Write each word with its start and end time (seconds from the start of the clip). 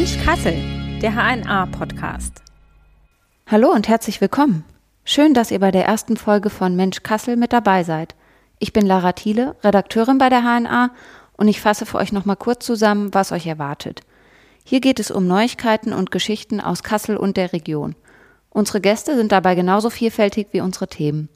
Mensch 0.00 0.16
Kassel, 0.24 0.54
der 1.02 1.12
HNA-Podcast. 1.14 2.40
Hallo 3.46 3.70
und 3.70 3.86
herzlich 3.86 4.22
willkommen. 4.22 4.64
Schön, 5.04 5.34
dass 5.34 5.50
ihr 5.50 5.58
bei 5.58 5.70
der 5.70 5.84
ersten 5.84 6.16
Folge 6.16 6.48
von 6.48 6.74
Mensch 6.74 7.02
Kassel 7.02 7.36
mit 7.36 7.52
dabei 7.52 7.84
seid. 7.84 8.14
Ich 8.58 8.72
bin 8.72 8.86
Lara 8.86 9.12
Thiele, 9.12 9.56
Redakteurin 9.62 10.16
bei 10.16 10.30
der 10.30 10.40
HNA 10.40 10.92
und 11.36 11.48
ich 11.48 11.60
fasse 11.60 11.84
für 11.84 11.98
euch 11.98 12.12
nochmal 12.12 12.36
kurz 12.36 12.64
zusammen, 12.64 13.12
was 13.12 13.30
euch 13.30 13.46
erwartet. 13.46 14.00
Hier 14.64 14.80
geht 14.80 15.00
es 15.00 15.10
um 15.10 15.26
Neuigkeiten 15.26 15.92
und 15.92 16.10
Geschichten 16.10 16.62
aus 16.62 16.82
Kassel 16.82 17.18
und 17.18 17.36
der 17.36 17.52
Region. 17.52 17.94
Unsere 18.48 18.80
Gäste 18.80 19.16
sind 19.16 19.32
dabei 19.32 19.54
genauso 19.54 19.90
vielfältig 19.90 20.46
wie 20.52 20.62
unsere 20.62 20.88
Themen. 20.88 21.28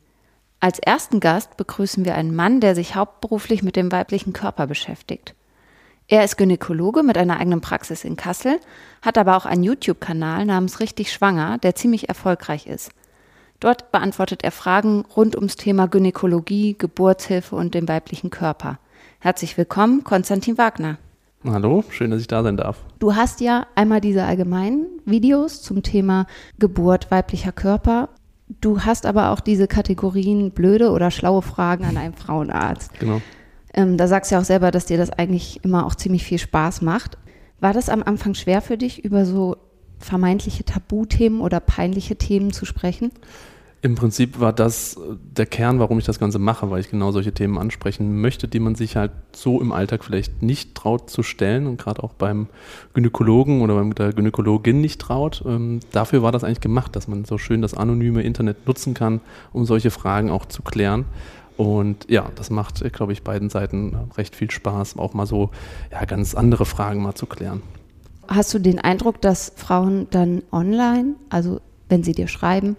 Als 0.60 0.78
ersten 0.78 1.20
Gast 1.20 1.58
begrüßen 1.58 2.06
wir 2.06 2.14
einen 2.14 2.34
Mann, 2.34 2.60
der 2.60 2.74
sich 2.74 2.96
hauptberuflich 2.96 3.62
mit 3.62 3.76
dem 3.76 3.92
weiblichen 3.92 4.32
Körper 4.32 4.66
beschäftigt. 4.66 5.34
Er 6.06 6.22
ist 6.22 6.36
Gynäkologe 6.36 7.02
mit 7.02 7.16
einer 7.16 7.40
eigenen 7.40 7.62
Praxis 7.62 8.04
in 8.04 8.16
Kassel, 8.16 8.60
hat 9.00 9.16
aber 9.16 9.38
auch 9.38 9.46
einen 9.46 9.62
YouTube-Kanal 9.64 10.44
namens 10.44 10.78
Richtig 10.78 11.10
Schwanger, 11.10 11.56
der 11.56 11.74
ziemlich 11.74 12.10
erfolgreich 12.10 12.66
ist. 12.66 12.90
Dort 13.58 13.90
beantwortet 13.90 14.44
er 14.44 14.50
Fragen 14.50 15.06
rund 15.16 15.34
ums 15.34 15.56
Thema 15.56 15.86
Gynäkologie, 15.86 16.76
Geburtshilfe 16.76 17.56
und 17.56 17.72
den 17.74 17.88
weiblichen 17.88 18.28
Körper. 18.28 18.78
Herzlich 19.18 19.56
willkommen, 19.56 20.04
Konstantin 20.04 20.58
Wagner. 20.58 20.98
Hallo, 21.42 21.84
schön, 21.88 22.10
dass 22.10 22.20
ich 22.20 22.26
da 22.26 22.42
sein 22.42 22.58
darf. 22.58 22.82
Du 22.98 23.14
hast 23.14 23.40
ja 23.40 23.66
einmal 23.74 24.02
diese 24.02 24.24
allgemeinen 24.24 24.86
Videos 25.06 25.62
zum 25.62 25.82
Thema 25.82 26.26
Geburt 26.58 27.10
weiblicher 27.10 27.52
Körper. 27.52 28.10
Du 28.60 28.82
hast 28.82 29.06
aber 29.06 29.30
auch 29.30 29.40
diese 29.40 29.68
Kategorien 29.68 30.50
blöde 30.50 30.90
oder 30.90 31.10
schlaue 31.10 31.40
Fragen 31.40 31.86
an 31.86 31.96
einen 31.96 32.14
Frauenarzt. 32.14 32.98
Genau. 33.00 33.22
Ähm, 33.74 33.96
da 33.96 34.06
sagst 34.06 34.30
du 34.30 34.36
ja 34.36 34.40
auch 34.40 34.44
selber, 34.44 34.70
dass 34.70 34.86
dir 34.86 34.96
das 34.96 35.10
eigentlich 35.10 35.64
immer 35.64 35.84
auch 35.84 35.96
ziemlich 35.96 36.24
viel 36.24 36.38
Spaß 36.38 36.80
macht. 36.80 37.18
War 37.60 37.72
das 37.72 37.88
am 37.88 38.02
Anfang 38.02 38.34
schwer 38.34 38.62
für 38.62 38.78
dich, 38.78 39.04
über 39.04 39.26
so 39.26 39.56
vermeintliche 39.98 40.64
Tabuthemen 40.64 41.40
oder 41.40 41.60
peinliche 41.60 42.16
Themen 42.16 42.52
zu 42.52 42.64
sprechen? 42.64 43.10
Im 43.84 43.96
Prinzip 43.96 44.40
war 44.40 44.54
das 44.54 44.96
äh, 44.96 45.00
der 45.36 45.44
Kern, 45.44 45.78
warum 45.78 45.98
ich 45.98 46.06
das 46.06 46.18
Ganze 46.18 46.38
mache, 46.38 46.70
weil 46.70 46.80
ich 46.80 46.90
genau 46.90 47.12
solche 47.12 47.32
Themen 47.32 47.58
ansprechen 47.58 48.18
möchte, 48.18 48.48
die 48.48 48.58
man 48.58 48.76
sich 48.76 48.96
halt 48.96 49.12
so 49.32 49.60
im 49.60 49.72
Alltag 49.72 50.04
vielleicht 50.04 50.42
nicht 50.42 50.74
traut 50.74 51.10
zu 51.10 51.22
stellen 51.22 51.66
und 51.66 51.76
gerade 51.76 52.02
auch 52.02 52.14
beim 52.14 52.46
Gynäkologen 52.94 53.60
oder 53.60 53.84
bei 53.84 53.90
der 53.90 54.14
Gynäkologin 54.14 54.80
nicht 54.80 55.02
traut. 55.02 55.44
Ähm, 55.46 55.80
dafür 55.92 56.22
war 56.22 56.32
das 56.32 56.44
eigentlich 56.44 56.62
gemacht, 56.62 56.96
dass 56.96 57.08
man 57.08 57.26
so 57.26 57.36
schön 57.36 57.60
das 57.60 57.74
anonyme 57.74 58.22
Internet 58.22 58.66
nutzen 58.66 58.94
kann, 58.94 59.20
um 59.52 59.66
solche 59.66 59.90
Fragen 59.90 60.30
auch 60.30 60.46
zu 60.46 60.62
klären. 60.62 61.04
Und 61.56 62.10
ja, 62.10 62.30
das 62.34 62.50
macht, 62.50 62.82
glaube 62.92 63.12
ich, 63.12 63.22
beiden 63.22 63.48
Seiten 63.48 63.96
recht 64.16 64.34
viel 64.34 64.50
Spaß, 64.50 64.98
auch 64.98 65.14
mal 65.14 65.26
so 65.26 65.50
ja, 65.92 66.04
ganz 66.04 66.34
andere 66.34 66.66
Fragen 66.66 67.02
mal 67.02 67.14
zu 67.14 67.26
klären. 67.26 67.62
Hast 68.26 68.52
du 68.54 68.58
den 68.58 68.78
Eindruck, 68.78 69.20
dass 69.20 69.52
Frauen 69.56 70.08
dann 70.10 70.42
online, 70.50 71.14
also 71.28 71.60
wenn 71.88 72.02
sie 72.02 72.12
dir 72.12 72.26
schreiben, 72.26 72.76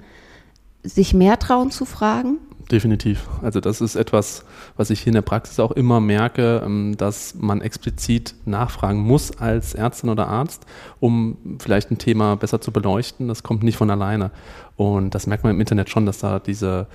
sich 0.84 1.14
mehr 1.14 1.40
trauen 1.40 1.72
zu 1.72 1.86
fragen? 1.86 2.40
Definitiv. 2.72 3.28
Also 3.44 3.60
das 3.60 3.80
ist 3.80 3.96
etwas, 3.96 4.44
was 4.76 4.90
ich 4.90 5.02
hier 5.02 5.12
in 5.12 5.16
der 5.16 5.22
Praxis 5.22 5.60
auch 5.60 5.72
immer 5.72 6.00
merke, 6.00 6.64
ähm, 6.66 6.96
dass 6.98 7.36
man 7.36 7.62
explizit 7.62 8.34
nachfragen 8.46 9.00
muss 9.00 9.38
als 9.38 9.76
Ärztin 9.76 10.10
oder 10.10 10.28
Arzt, 10.28 10.66
um 11.00 11.38
vielleicht 11.60 11.92
ein 11.92 12.00
Thema 12.00 12.36
besser 12.36 12.62
zu 12.62 12.72
beleuchten. 12.72 13.28
Das 13.28 13.44
kommt 13.44 13.64
nicht 13.64 13.78
von 13.78 13.92
alleine. 13.92 14.32
Und 14.78 15.14
das 15.14 15.28
merkt 15.28 15.44
man 15.44 15.54
im 15.54 15.60
Internet 15.60 15.90
schon, 15.90 16.06
dass 16.06 16.18
da 16.18 16.40
diese 16.40 16.88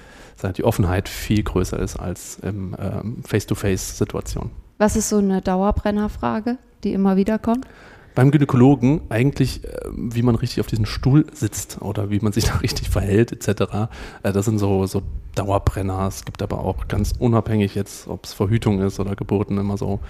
die 0.56 0.64
Offenheit 0.64 1.08
viel 1.10 1.42
größer 1.42 1.78
ist 1.78 1.96
als 1.96 2.38
im 2.38 2.74
ähm, 2.78 3.22
Face-to-Face-Situation. 3.26 4.50
Was 4.78 4.96
ist 4.96 5.10
so 5.10 5.18
eine 5.18 5.42
Dauerbrennerfrage, 5.42 6.56
die 6.82 6.94
immer 6.94 7.16
wieder 7.16 7.38
kommt? 7.38 7.66
Beim 8.14 8.30
Gynäkologen 8.30 9.02
eigentlich, 9.08 9.64
äh, 9.64 9.68
wie 9.92 10.22
man 10.22 10.34
richtig 10.34 10.60
auf 10.60 10.66
diesem 10.66 10.86
Stuhl 10.86 11.26
sitzt 11.32 11.80
oder 11.80 12.10
wie 12.10 12.20
man 12.20 12.32
sich 12.32 12.44
da 12.46 12.56
richtig 12.56 12.90
verhält, 12.90 13.32
etc. 13.32 13.88
Äh, 14.22 14.32
das 14.32 14.44
sind 14.44 14.58
so, 14.58 14.86
so 14.86 15.02
Dauerbrenner. 15.34 16.08
Es 16.08 16.24
gibt 16.24 16.42
aber 16.42 16.60
auch 16.60 16.88
ganz 16.88 17.12
unabhängig 17.18 17.74
jetzt, 17.74 18.08
ob 18.08 18.24
es 18.24 18.32
Verhütung 18.32 18.80
ist 18.80 19.00
oder 19.00 19.14
Geburten, 19.16 19.58
immer 19.58 19.76
so 19.76 20.00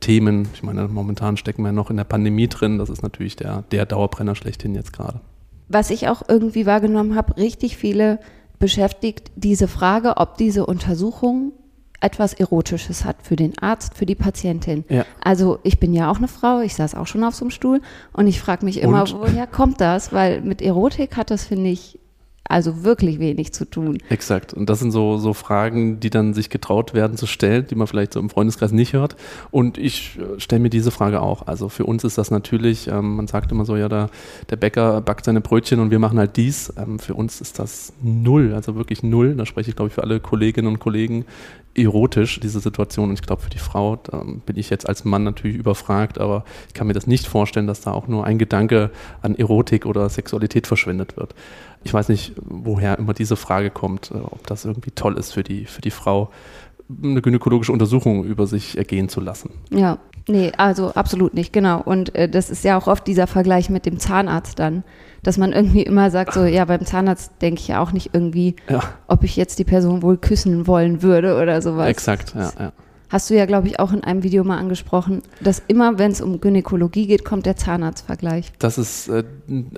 Themen. 0.00 0.48
Ich 0.54 0.62
meine, 0.62 0.88
momentan 0.88 1.36
stecken 1.36 1.62
wir 1.62 1.72
noch 1.72 1.90
in 1.90 1.96
der 1.96 2.04
Pandemie 2.04 2.48
drin. 2.48 2.78
Das 2.78 2.88
ist 2.88 3.02
natürlich 3.02 3.36
der, 3.36 3.62
der 3.70 3.86
Dauerbrenner 3.86 4.34
schlechthin 4.34 4.74
jetzt 4.74 4.92
gerade. 4.92 5.20
Was 5.68 5.90
ich 5.90 6.08
auch 6.08 6.22
irgendwie 6.26 6.64
wahrgenommen 6.64 7.14
habe, 7.14 7.36
richtig 7.36 7.76
viele 7.76 8.20
beschäftigt 8.58 9.30
diese 9.36 9.68
Frage, 9.68 10.16
ob 10.16 10.36
diese 10.36 10.66
Untersuchung 10.66 11.52
etwas 12.00 12.32
Erotisches 12.32 13.04
hat 13.04 13.16
für 13.22 13.36
den 13.36 13.58
Arzt, 13.58 13.94
für 13.94 14.06
die 14.06 14.14
Patientin. 14.14 14.84
Ja. 14.88 15.04
Also 15.20 15.58
ich 15.62 15.80
bin 15.80 15.92
ja 15.92 16.10
auch 16.10 16.18
eine 16.18 16.28
Frau, 16.28 16.60
ich 16.60 16.74
saß 16.74 16.94
auch 16.94 17.06
schon 17.06 17.24
auf 17.24 17.34
so 17.34 17.44
einem 17.44 17.50
Stuhl 17.50 17.80
und 18.12 18.26
ich 18.26 18.40
frage 18.40 18.64
mich 18.64 18.80
immer, 18.80 19.02
und? 19.02 19.14
woher 19.18 19.46
kommt 19.46 19.80
das? 19.80 20.12
Weil 20.12 20.40
mit 20.42 20.62
Erotik 20.62 21.16
hat 21.16 21.30
das, 21.30 21.44
finde 21.44 21.70
ich, 21.70 21.98
also 22.48 22.82
wirklich 22.82 23.18
wenig 23.18 23.52
zu 23.52 23.66
tun. 23.66 23.98
Exakt. 24.08 24.54
Und 24.54 24.70
das 24.70 24.78
sind 24.78 24.90
so, 24.90 25.18
so 25.18 25.34
Fragen, 25.34 26.00
die 26.00 26.08
dann 26.08 26.32
sich 26.32 26.48
getraut 26.48 26.94
werden 26.94 27.16
zu 27.16 27.26
stellen, 27.26 27.66
die 27.68 27.74
man 27.74 27.86
vielleicht 27.86 28.14
so 28.14 28.20
im 28.20 28.30
Freundeskreis 28.30 28.72
nicht 28.72 28.94
hört. 28.94 29.16
Und 29.50 29.76
ich 29.76 30.18
äh, 30.18 30.40
stelle 30.40 30.60
mir 30.60 30.70
diese 30.70 30.90
Frage 30.90 31.20
auch. 31.20 31.46
Also 31.46 31.68
für 31.68 31.84
uns 31.84 32.04
ist 32.04 32.16
das 32.16 32.30
natürlich, 32.30 32.88
ähm, 32.88 33.16
man 33.16 33.26
sagt 33.26 33.52
immer 33.52 33.66
so, 33.66 33.76
ja, 33.76 33.88
der, 33.88 34.08
der 34.48 34.56
Bäcker 34.56 35.02
backt 35.02 35.26
seine 35.26 35.42
Brötchen 35.42 35.78
und 35.78 35.90
wir 35.90 35.98
machen 35.98 36.18
halt 36.18 36.36
dies. 36.36 36.72
Ähm, 36.78 36.98
für 36.98 37.14
uns 37.14 37.42
ist 37.42 37.58
das 37.58 37.92
null, 38.02 38.54
also 38.54 38.76
wirklich 38.76 39.02
null. 39.02 39.34
Da 39.34 39.44
spreche 39.44 39.68
ich, 39.68 39.76
glaube 39.76 39.88
ich, 39.88 39.94
für 39.94 40.02
alle 40.02 40.18
Kolleginnen 40.18 40.68
und 40.68 40.78
Kollegen 40.78 41.26
erotisch, 41.78 42.40
diese 42.40 42.60
Situation. 42.60 43.08
Und 43.10 43.14
ich 43.14 43.22
glaube, 43.22 43.42
für 43.42 43.50
die 43.50 43.58
Frau 43.58 43.96
bin 43.96 44.56
ich 44.56 44.70
jetzt 44.70 44.88
als 44.88 45.04
Mann 45.04 45.24
natürlich 45.24 45.56
überfragt, 45.56 46.18
aber 46.20 46.44
ich 46.66 46.74
kann 46.74 46.86
mir 46.86 46.92
das 46.92 47.06
nicht 47.06 47.26
vorstellen, 47.26 47.66
dass 47.66 47.80
da 47.80 47.92
auch 47.92 48.08
nur 48.08 48.24
ein 48.24 48.38
Gedanke 48.38 48.90
an 49.22 49.34
Erotik 49.34 49.86
oder 49.86 50.08
Sexualität 50.08 50.66
verschwendet 50.66 51.16
wird. 51.16 51.34
Ich 51.84 51.94
weiß 51.94 52.08
nicht, 52.08 52.34
woher 52.44 52.98
immer 52.98 53.14
diese 53.14 53.36
Frage 53.36 53.70
kommt, 53.70 54.10
äh, 54.10 54.14
ob 54.14 54.46
das 54.46 54.64
irgendwie 54.64 54.90
toll 54.90 55.16
ist 55.16 55.32
für 55.32 55.42
die, 55.42 55.64
für 55.64 55.80
die 55.80 55.90
Frau, 55.90 56.30
eine 57.02 57.20
gynäkologische 57.20 57.72
Untersuchung 57.72 58.24
über 58.24 58.46
sich 58.46 58.78
ergehen 58.78 59.08
zu 59.08 59.20
lassen. 59.20 59.50
Ja, 59.70 59.98
nee, 60.28 60.52
also 60.56 60.92
absolut 60.94 61.34
nicht, 61.34 61.52
genau. 61.52 61.80
Und 61.80 62.14
äh, 62.14 62.28
das 62.28 62.50
ist 62.50 62.64
ja 62.64 62.78
auch 62.78 62.86
oft 62.86 63.06
dieser 63.06 63.26
Vergleich 63.26 63.70
mit 63.70 63.86
dem 63.86 63.98
Zahnarzt 63.98 64.58
dann, 64.58 64.84
dass 65.22 65.38
man 65.38 65.52
irgendwie 65.52 65.82
immer 65.82 66.10
sagt, 66.10 66.34
so, 66.34 66.44
ja, 66.44 66.64
beim 66.64 66.84
Zahnarzt 66.84 67.32
denke 67.42 67.60
ich 67.60 67.68
ja 67.68 67.80
auch 67.80 67.92
nicht 67.92 68.10
irgendwie, 68.12 68.56
ja. 68.68 68.82
ob 69.08 69.24
ich 69.24 69.36
jetzt 69.36 69.58
die 69.58 69.64
Person 69.64 70.02
wohl 70.02 70.16
küssen 70.16 70.66
wollen 70.66 71.02
würde 71.02 71.40
oder 71.40 71.60
sowas. 71.62 71.88
Exakt, 71.88 72.34
ja, 72.34 72.52
ja 72.58 72.72
hast 73.08 73.30
du 73.30 73.34
ja, 73.34 73.46
glaube 73.46 73.68
ich, 73.68 73.80
auch 73.80 73.92
in 73.92 74.04
einem 74.04 74.22
Video 74.22 74.44
mal 74.44 74.58
angesprochen, 74.58 75.22
dass 75.40 75.62
immer, 75.66 75.98
wenn 75.98 76.10
es 76.10 76.20
um 76.20 76.40
Gynäkologie 76.40 77.06
geht, 77.06 77.24
kommt 77.24 77.46
der 77.46 77.56
Zahnarztvergleich. 77.56 78.52
Das 78.58 78.78
ist 78.78 79.08
äh, 79.08 79.24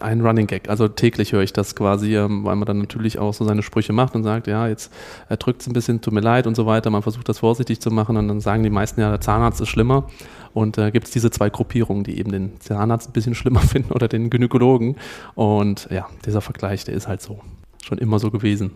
ein 0.01 0.21
Running 0.21 0.47
Gag. 0.47 0.69
Also 0.69 0.89
täglich 0.89 1.33
höre 1.33 1.43
ich 1.43 1.53
das 1.53 1.77
quasi, 1.77 2.17
ähm, 2.17 2.45
weil 2.45 2.57
man 2.57 2.67
dann 2.67 2.79
natürlich 2.79 3.19
auch 3.19 3.35
so 3.35 3.45
seine 3.45 3.63
Sprüche 3.63 3.93
macht 3.93 4.15
und 4.15 4.25
sagt, 4.25 4.47
ja, 4.47 4.69
jetzt 4.69 4.93
äh, 5.29 5.37
drückt 5.37 5.63
es 5.63 5.67
ein 5.67 5.73
bisschen, 5.73 6.01
tut 6.01 6.13
mir 6.13 6.21
leid 6.21 6.47
und 6.47 6.55
so 6.55 6.67
weiter. 6.67 6.91
Man 6.91 7.03
versucht 7.03 7.29
das 7.29 7.39
vorsichtig 7.39 7.81
zu 7.81 7.91
machen 7.91 8.17
und 8.17 8.29
dann 8.29 8.41
sagen 8.41 8.63
die 8.63 8.71
meisten, 8.71 9.01
ja, 9.01 9.11
der 9.11 9.21
Zahnarzt 9.21 9.61
ist 9.61 9.69
schlimmer. 9.69 10.07
Und 10.53 10.79
da 10.79 10.89
äh, 10.89 10.91
gibt 10.91 11.07
es 11.07 11.13
diese 11.13 11.31
zwei 11.31 11.51
Gruppierungen, 11.51 12.05
die 12.05 12.19
eben 12.19 12.33
den 12.33 12.61
Zahnarzt 12.61 13.09
ein 13.11 13.13
bisschen 13.13 13.35
schlimmer 13.37 13.61
finden 13.61 13.93
oder 13.93 14.09
den 14.09 14.31
Gynäkologen. 14.31 14.97
Und 15.35 15.89
ja, 15.91 16.09
dieser 16.27 16.41
Vergleich, 16.41 16.85
der 16.85 16.95
ist 16.95 17.09
halt 17.09 17.23
so. 17.23 17.41
Schon 17.83 17.99
immer 17.99 18.19
so 18.19 18.31
gewesen. 18.31 18.73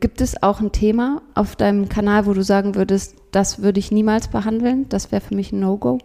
Gibt 0.00 0.20
es 0.20 0.42
auch 0.42 0.60
ein 0.60 0.72
Thema 0.72 1.22
auf 1.34 1.56
deinem 1.56 1.88
Kanal, 1.88 2.26
wo 2.26 2.34
du 2.34 2.42
sagen 2.42 2.74
würdest, 2.74 3.16
das 3.30 3.62
würde 3.62 3.78
ich 3.78 3.90
niemals 3.90 4.28
behandeln? 4.28 4.88
Das 4.88 5.10
wäre 5.10 5.22
für 5.22 5.34
mich 5.34 5.52
ein 5.52 5.60
No-Go? 5.60 5.98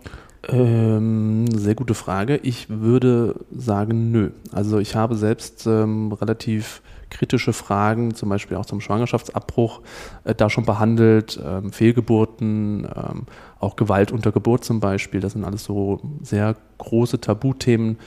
Ähm, 0.47 1.45
sehr 1.51 1.75
gute 1.75 1.93
Frage. 1.93 2.37
Ich 2.37 2.67
würde 2.69 3.35
sagen, 3.55 4.11
nö. 4.11 4.31
Also 4.51 4.79
ich 4.79 4.95
habe 4.95 5.15
selbst 5.15 5.67
ähm, 5.67 6.11
relativ 6.13 6.81
kritische 7.11 7.53
Fragen, 7.53 8.15
zum 8.15 8.29
Beispiel 8.29 8.57
auch 8.57 8.65
zum 8.65 8.81
Schwangerschaftsabbruch, 8.81 9.81
äh, 10.23 10.33
da 10.33 10.49
schon 10.49 10.65
behandelt, 10.65 11.39
ähm, 11.45 11.71
Fehlgeburten, 11.71 12.87
ähm, 12.95 13.25
auch 13.59 13.75
Gewalt 13.75 14.11
unter 14.11 14.31
Geburt 14.31 14.63
zum 14.63 14.79
Beispiel. 14.79 15.19
Das 15.19 15.33
sind 15.33 15.43
alles 15.43 15.63
so 15.63 15.99
sehr 16.23 16.55
große 16.79 17.21
Tabuthemen, 17.21 17.97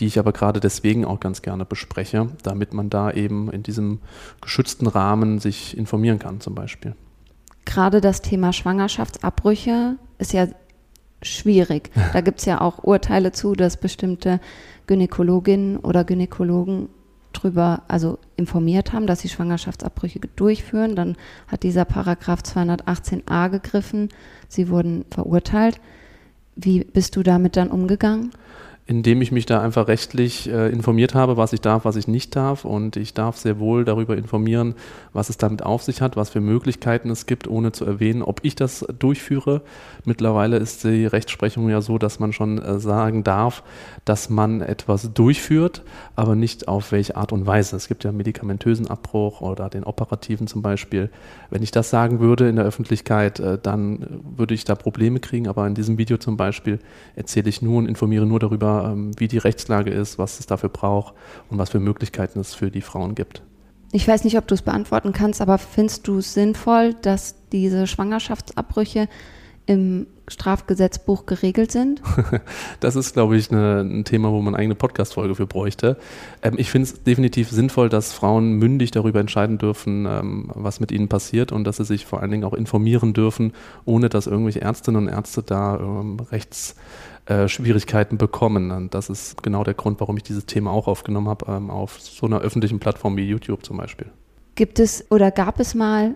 die 0.00 0.06
ich 0.06 0.18
aber 0.18 0.32
gerade 0.32 0.60
deswegen 0.60 1.04
auch 1.04 1.20
ganz 1.20 1.42
gerne 1.42 1.64
bespreche, 1.64 2.28
damit 2.42 2.74
man 2.74 2.90
da 2.90 3.10
eben 3.10 3.50
in 3.50 3.62
diesem 3.62 4.00
geschützten 4.40 4.86
Rahmen 4.86 5.38
sich 5.38 5.76
informieren 5.76 6.18
kann 6.18 6.40
zum 6.40 6.54
Beispiel. 6.54 6.94
Gerade 7.64 8.00
das 8.00 8.20
Thema 8.20 8.52
Schwangerschaftsabbrüche 8.52 9.96
ist 10.18 10.32
ja 10.32 10.48
schwierig. 11.22 11.90
Da 12.12 12.20
gibt 12.20 12.40
es 12.40 12.44
ja 12.44 12.60
auch 12.60 12.82
Urteile 12.82 13.32
zu, 13.32 13.54
dass 13.54 13.76
bestimmte 13.76 14.40
Gynäkologinnen 14.86 15.78
oder 15.78 16.04
Gynäkologen 16.04 16.88
drüber 17.32 17.82
also 17.88 18.18
informiert 18.36 18.92
haben, 18.92 19.06
dass 19.06 19.20
sie 19.20 19.28
Schwangerschaftsabbrüche 19.28 20.20
durchführen. 20.36 20.94
Dann 20.94 21.16
hat 21.48 21.62
dieser 21.62 21.84
Paragraph 21.84 22.40
218a 22.40 23.50
gegriffen. 23.50 24.08
Sie 24.48 24.68
wurden 24.68 25.04
verurteilt. 25.10 25.80
Wie 26.56 26.84
bist 26.84 27.16
du 27.16 27.22
damit 27.22 27.56
dann 27.56 27.70
umgegangen? 27.70 28.30
Indem 28.86 29.22
ich 29.22 29.32
mich 29.32 29.46
da 29.46 29.62
einfach 29.62 29.88
rechtlich 29.88 30.50
äh, 30.50 30.68
informiert 30.68 31.14
habe, 31.14 31.38
was 31.38 31.54
ich 31.54 31.62
darf, 31.62 31.86
was 31.86 31.96
ich 31.96 32.06
nicht 32.06 32.36
darf. 32.36 32.66
Und 32.66 32.96
ich 32.96 33.14
darf 33.14 33.38
sehr 33.38 33.58
wohl 33.58 33.84
darüber 33.84 34.14
informieren, 34.16 34.74
was 35.14 35.30
es 35.30 35.38
damit 35.38 35.62
auf 35.62 35.82
sich 35.82 36.02
hat, 36.02 36.16
was 36.16 36.28
für 36.28 36.42
Möglichkeiten 36.42 37.08
es 37.08 37.24
gibt, 37.24 37.48
ohne 37.48 37.72
zu 37.72 37.86
erwähnen, 37.86 38.22
ob 38.22 38.40
ich 38.42 38.56
das 38.56 38.84
durchführe. 38.98 39.62
Mittlerweile 40.04 40.58
ist 40.58 40.84
die 40.84 41.06
Rechtsprechung 41.06 41.70
ja 41.70 41.80
so, 41.80 41.96
dass 41.96 42.18
man 42.18 42.34
schon 42.34 42.58
äh, 42.58 42.78
sagen 42.78 43.24
darf, 43.24 43.62
dass 44.04 44.28
man 44.28 44.60
etwas 44.60 45.14
durchführt, 45.14 45.82
aber 46.14 46.34
nicht 46.34 46.68
auf 46.68 46.92
welche 46.92 47.16
Art 47.16 47.32
und 47.32 47.46
Weise. 47.46 47.76
Es 47.76 47.88
gibt 47.88 48.04
ja 48.04 48.12
medikamentösen 48.12 48.88
Abbruch 48.88 49.40
oder 49.40 49.70
den 49.70 49.84
operativen 49.84 50.46
zum 50.46 50.60
Beispiel. 50.60 51.08
Wenn 51.48 51.62
ich 51.62 51.70
das 51.70 51.88
sagen 51.88 52.20
würde 52.20 52.50
in 52.50 52.56
der 52.56 52.66
Öffentlichkeit, 52.66 53.40
äh, 53.40 53.58
dann 53.62 54.20
würde 54.36 54.52
ich 54.52 54.64
da 54.64 54.74
Probleme 54.74 55.20
kriegen. 55.20 55.48
Aber 55.48 55.66
in 55.66 55.74
diesem 55.74 55.96
Video 55.96 56.18
zum 56.18 56.36
Beispiel 56.36 56.80
erzähle 57.16 57.48
ich 57.48 57.62
nur 57.62 57.78
und 57.78 57.86
informiere 57.86 58.26
nur 58.26 58.40
darüber, 58.40 58.73
ähm, 58.82 59.12
wie 59.18 59.28
die 59.28 59.38
Rechtslage 59.38 59.90
ist, 59.90 60.18
was 60.18 60.40
es 60.40 60.46
dafür 60.46 60.68
braucht 60.68 61.14
und 61.50 61.58
was 61.58 61.70
für 61.70 61.80
Möglichkeiten 61.80 62.40
es 62.40 62.54
für 62.54 62.70
die 62.70 62.80
Frauen 62.80 63.14
gibt. 63.14 63.42
Ich 63.92 64.08
weiß 64.08 64.24
nicht, 64.24 64.36
ob 64.36 64.48
du 64.48 64.54
es 64.54 64.62
beantworten 64.62 65.12
kannst, 65.12 65.40
aber 65.40 65.58
findest 65.58 66.08
du 66.08 66.18
es 66.18 66.34
sinnvoll, 66.34 66.94
dass 66.94 67.36
diese 67.52 67.86
Schwangerschaftsabbrüche 67.86 69.08
im 69.66 70.06
Strafgesetzbuch 70.28 71.26
geregelt 71.26 71.72
sind? 71.72 72.02
das 72.80 72.96
ist, 72.96 73.14
glaube 73.14 73.36
ich, 73.36 73.50
eine, 73.50 73.80
ein 73.80 74.04
Thema, 74.04 74.30
wo 74.32 74.40
man 74.40 74.54
eine 74.54 74.60
eigene 74.60 74.74
Podcast-Folge 74.74 75.34
für 75.34 75.46
bräuchte. 75.46 75.96
Ähm, 76.42 76.54
ich 76.56 76.70
finde 76.70 76.88
es 76.88 77.02
definitiv 77.02 77.50
sinnvoll, 77.50 77.88
dass 77.88 78.12
Frauen 78.12 78.54
mündig 78.54 78.90
darüber 78.90 79.20
entscheiden 79.20 79.58
dürfen, 79.58 80.06
ähm, 80.06 80.50
was 80.54 80.80
mit 80.80 80.92
ihnen 80.92 81.08
passiert 81.08 81.52
und 81.52 81.64
dass 81.64 81.76
sie 81.76 81.84
sich 81.84 82.06
vor 82.06 82.22
allen 82.22 82.30
Dingen 82.30 82.44
auch 82.44 82.54
informieren 82.54 83.12
dürfen, 83.12 83.52
ohne 83.84 84.08
dass 84.08 84.26
irgendwelche 84.26 84.60
Ärztinnen 84.60 85.02
und 85.02 85.08
Ärzte 85.08 85.42
da 85.42 85.78
ähm, 85.78 86.18
rechts 86.30 86.76
äh, 87.26 87.46
bekommen. 88.16 88.70
Und 88.70 88.94
das 88.94 89.08
ist 89.10 89.42
genau 89.42 89.64
der 89.64 89.74
Grund, 89.74 90.00
warum 90.00 90.16
ich 90.16 90.22
dieses 90.22 90.46
Thema 90.46 90.70
auch 90.70 90.88
aufgenommen 90.88 91.28
habe, 91.28 91.46
ähm, 91.50 91.70
auf 91.70 92.00
so 92.00 92.26
einer 92.26 92.40
öffentlichen 92.40 92.78
Plattform 92.78 93.16
wie 93.16 93.26
YouTube 93.26 93.64
zum 93.64 93.76
Beispiel. 93.76 94.06
Gibt 94.54 94.78
es 94.78 95.10
oder 95.10 95.30
gab 95.30 95.58
es 95.58 95.74
mal 95.74 96.14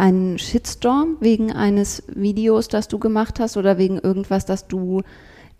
einen 0.00 0.38
Shitstorm 0.38 1.18
wegen 1.20 1.52
eines 1.52 2.02
Videos, 2.08 2.68
das 2.68 2.88
du 2.88 2.98
gemacht 2.98 3.38
hast 3.38 3.58
oder 3.58 3.76
wegen 3.76 3.98
irgendwas, 3.98 4.46
das 4.46 4.66
du 4.66 5.02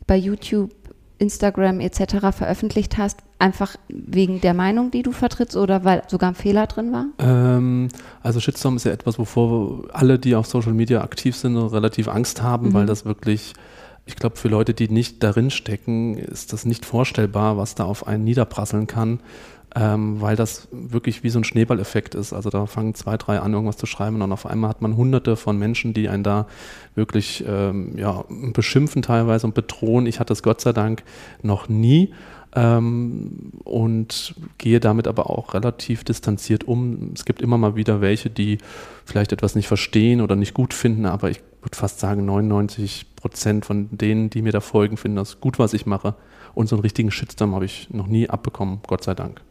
bei 0.07 0.17
YouTube, 0.17 0.71
Instagram 1.19 1.81
etc. 1.81 2.35
veröffentlicht 2.35 2.97
hast, 2.97 3.19
einfach 3.39 3.77
wegen 3.89 4.41
der 4.41 4.55
Meinung, 4.55 4.91
die 4.91 5.03
du 5.03 5.13
vertrittst 5.13 5.55
oder 5.55 5.85
weil 5.85 6.03
sogar 6.09 6.31
ein 6.31 6.35
Fehler 6.35 6.67
drin 6.67 6.91
war? 6.93 7.07
Ähm, 7.19 7.89
also 8.23 8.41
Shitstorm 8.41 8.77
ist 8.77 8.85
ja 8.85 8.93
etwas, 8.93 9.19
wovor 9.19 9.85
alle, 9.93 10.19
die 10.19 10.35
auf 10.35 10.47
Social 10.47 10.73
Media 10.73 11.03
aktiv 11.03 11.37
sind, 11.37 11.59
relativ 11.59 12.09
Angst 12.09 12.41
haben, 12.41 12.69
mhm. 12.69 12.75
weil 12.75 12.87
das 12.87 13.05
wirklich 13.05 13.53
ich 14.07 14.17
glaube, 14.17 14.37
für 14.37 14.49
Leute, 14.49 14.75
die 14.75 14.89
nicht 14.89 15.23
darin 15.23 15.51
stecken, 15.51 16.17
ist 16.17 16.53
das 16.53 16.65
nicht 16.65 16.85
vorstellbar, 16.85 17.59
was 17.59 17.75
da 17.77 17.85
auf 17.85 18.09
einen 18.09 18.25
niederprasseln 18.25 18.87
kann, 18.87 19.21
ähm, 19.77 20.21
weil 20.21 20.37
das 20.37 20.69
wirklich 20.73 21.23
wie 21.23 21.31
so 21.31 21.39
ein 21.39 21.45
Schneeballeffekt 21.45 22.15
ist. 22.15 22.33
Also 22.33 22.51
da 22.51 22.67
fangen 22.67 22.95
zwei, 22.95 23.17
drei 23.17 23.39
an, 23.39 23.53
irgendwas 23.53 23.77
zu 23.77 23.87
schreiben 23.87 24.21
und 24.21 24.33
auf 24.33 24.47
einmal 24.47 24.71
hat 24.71 24.83
man 24.83 24.97
hunderte 24.97 25.37
von 25.37 25.59
Menschen, 25.59 25.95
die 25.95 26.09
einen 26.09 26.25
da 26.25 26.47
wirklich 26.95 27.45
ähm, 27.47 27.97
ja, 27.97 28.25
beschimpfen 28.53 29.03
teilweise 29.03 29.47
und 29.47 29.55
bedrohen. 29.55 30.07
Ich 30.07 30.21
hatte 30.21 30.33
es 30.33 30.43
Gott 30.43 30.61
sei 30.61 30.73
Dank 30.73 31.03
noch 31.43 31.69
nie. 31.69 32.13
Ähm, 32.53 33.53
und 33.63 34.35
gehe 34.59 34.81
damit 34.81 35.07
aber 35.07 35.31
auch 35.31 35.55
relativ 35.55 36.03
distanziert 36.03 36.65
um. 36.65 37.13
Es 37.15 37.25
gibt 37.25 37.43
immer 37.43 37.59
mal 37.59 37.77
wieder 37.77 38.01
welche, 38.01 38.29
die 38.29 38.59
vielleicht 39.05 39.31
etwas 39.31 39.55
nicht 39.55 39.69
verstehen 39.69 40.21
oder 40.21 40.35
nicht 40.35 40.53
gut 40.53 40.75
finden, 40.75 41.07
aber 41.07 41.31
ich 41.31 41.43
würde 41.63 41.77
fast 41.77 42.01
sagen, 42.01 42.25
99 42.25 43.07
Prozent 43.15 43.67
von 43.67 43.89
denen, 43.93 44.31
die 44.31 44.43
mir 44.43 44.51
da 44.51 44.61
folgen, 44.61 44.97
finden 44.97 45.17
das 45.17 45.41
gut, 45.41 45.61
was 45.61 45.75
ich 45.75 45.87
mache. 45.87 46.17
Und 46.53 46.69
so 46.69 46.75
einen 46.75 46.83
richtigen 46.83 47.13
Shitstorm 47.13 47.55
habe 47.55 47.67
ich 47.67 47.89
noch 47.91 48.09
nie 48.09 48.29
abbekommen, 48.29 48.81
Gott 48.85 49.05
sei 49.05 49.15
Dank. 49.15 49.43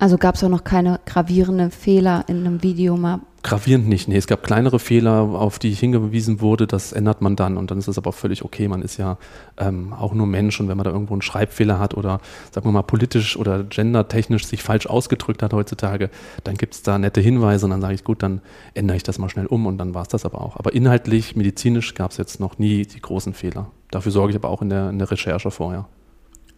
Also 0.00 0.16
gab 0.16 0.36
es 0.36 0.44
auch 0.44 0.48
noch 0.48 0.62
keine 0.62 1.00
gravierenden 1.06 1.72
Fehler 1.72 2.24
in 2.28 2.38
einem 2.46 2.62
Video 2.62 2.96
mal? 2.96 3.20
Gravierend 3.42 3.88
nicht. 3.88 4.08
Nee, 4.08 4.16
es 4.16 4.26
gab 4.26 4.42
kleinere 4.44 4.78
Fehler, 4.78 5.20
auf 5.20 5.58
die 5.58 5.70
ich 5.70 5.80
hingewiesen 5.80 6.40
wurde. 6.40 6.66
Das 6.66 6.92
ändert 6.92 7.20
man 7.20 7.34
dann 7.34 7.56
und 7.56 7.70
dann 7.70 7.78
ist 7.78 7.88
es 7.88 7.98
aber 7.98 8.12
völlig 8.12 8.44
okay. 8.44 8.68
Man 8.68 8.82
ist 8.82 8.96
ja 8.96 9.16
ähm, 9.58 9.92
auch 9.92 10.14
nur 10.14 10.26
Mensch 10.26 10.60
und 10.60 10.68
wenn 10.68 10.76
man 10.76 10.84
da 10.84 10.90
irgendwo 10.90 11.14
einen 11.14 11.22
Schreibfehler 11.22 11.80
hat 11.80 11.94
oder, 11.94 12.20
sagen 12.52 12.66
wir 12.66 12.72
mal, 12.72 12.82
politisch 12.82 13.36
oder 13.36 13.64
gendertechnisch 13.64 14.46
sich 14.46 14.62
falsch 14.62 14.86
ausgedrückt 14.86 15.42
hat 15.42 15.52
heutzutage, 15.52 16.10
dann 16.44 16.56
gibt 16.56 16.74
es 16.74 16.82
da 16.82 16.98
nette 16.98 17.20
Hinweise 17.20 17.66
und 17.66 17.70
dann 17.70 17.80
sage 17.80 17.94
ich, 17.94 18.04
gut, 18.04 18.22
dann 18.22 18.40
ändere 18.74 18.96
ich 18.96 19.02
das 19.02 19.18
mal 19.18 19.28
schnell 19.28 19.46
um 19.46 19.66
und 19.66 19.78
dann 19.78 19.94
war 19.94 20.02
es 20.02 20.08
das 20.08 20.24
aber 20.24 20.40
auch. 20.40 20.56
Aber 20.56 20.74
inhaltlich, 20.74 21.34
medizinisch 21.34 21.94
gab 21.94 22.12
es 22.12 22.18
jetzt 22.18 22.38
noch 22.38 22.58
nie 22.58 22.86
die 22.86 23.00
großen 23.00 23.34
Fehler. 23.34 23.70
Dafür 23.90 24.12
sorge 24.12 24.30
ich 24.30 24.36
aber 24.36 24.48
auch 24.48 24.62
in 24.62 24.68
der, 24.68 24.90
in 24.90 24.98
der 24.98 25.10
Recherche 25.10 25.50
vorher. 25.50 25.86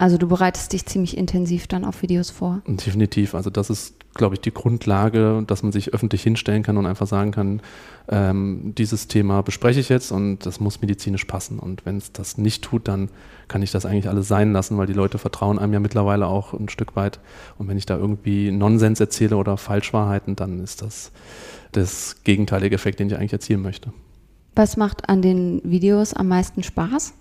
Also 0.00 0.16
du 0.16 0.28
bereitest 0.28 0.72
dich 0.72 0.86
ziemlich 0.86 1.14
intensiv 1.14 1.66
dann 1.66 1.84
auf 1.84 2.00
Videos 2.00 2.30
vor. 2.30 2.62
Definitiv. 2.66 3.34
Also 3.34 3.50
das 3.50 3.68
ist, 3.68 3.96
glaube 4.14 4.34
ich, 4.34 4.40
die 4.40 4.50
Grundlage, 4.50 5.44
dass 5.46 5.62
man 5.62 5.72
sich 5.72 5.92
öffentlich 5.92 6.22
hinstellen 6.22 6.62
kann 6.62 6.78
und 6.78 6.86
einfach 6.86 7.06
sagen 7.06 7.32
kann, 7.32 7.60
ähm, 8.08 8.72
dieses 8.78 9.08
Thema 9.08 9.42
bespreche 9.42 9.78
ich 9.78 9.90
jetzt 9.90 10.10
und 10.10 10.46
das 10.46 10.58
muss 10.58 10.80
medizinisch 10.80 11.26
passen. 11.26 11.58
Und 11.58 11.84
wenn 11.84 11.98
es 11.98 12.12
das 12.12 12.38
nicht 12.38 12.64
tut, 12.64 12.88
dann 12.88 13.10
kann 13.46 13.60
ich 13.60 13.72
das 13.72 13.84
eigentlich 13.84 14.08
alles 14.08 14.26
sein 14.26 14.54
lassen, 14.54 14.78
weil 14.78 14.86
die 14.86 14.94
Leute 14.94 15.18
vertrauen 15.18 15.58
einem 15.58 15.74
ja 15.74 15.80
mittlerweile 15.80 16.28
auch 16.28 16.54
ein 16.54 16.70
Stück 16.70 16.96
weit. 16.96 17.20
Und 17.58 17.68
wenn 17.68 17.76
ich 17.76 17.84
da 17.84 17.98
irgendwie 17.98 18.50
Nonsens 18.52 19.00
erzähle 19.00 19.36
oder 19.36 19.58
Falschwahrheiten, 19.58 20.34
dann 20.34 20.60
ist 20.60 20.80
das 20.80 21.12
das 21.72 22.24
gegenteilige 22.24 22.74
Effekt, 22.74 23.00
den 23.00 23.08
ich 23.08 23.16
eigentlich 23.16 23.34
erzielen 23.34 23.60
möchte. 23.60 23.92
Was 24.56 24.78
macht 24.78 25.10
an 25.10 25.20
den 25.20 25.60
Videos 25.62 26.14
am 26.14 26.28
meisten 26.28 26.62
Spaß? 26.62 27.12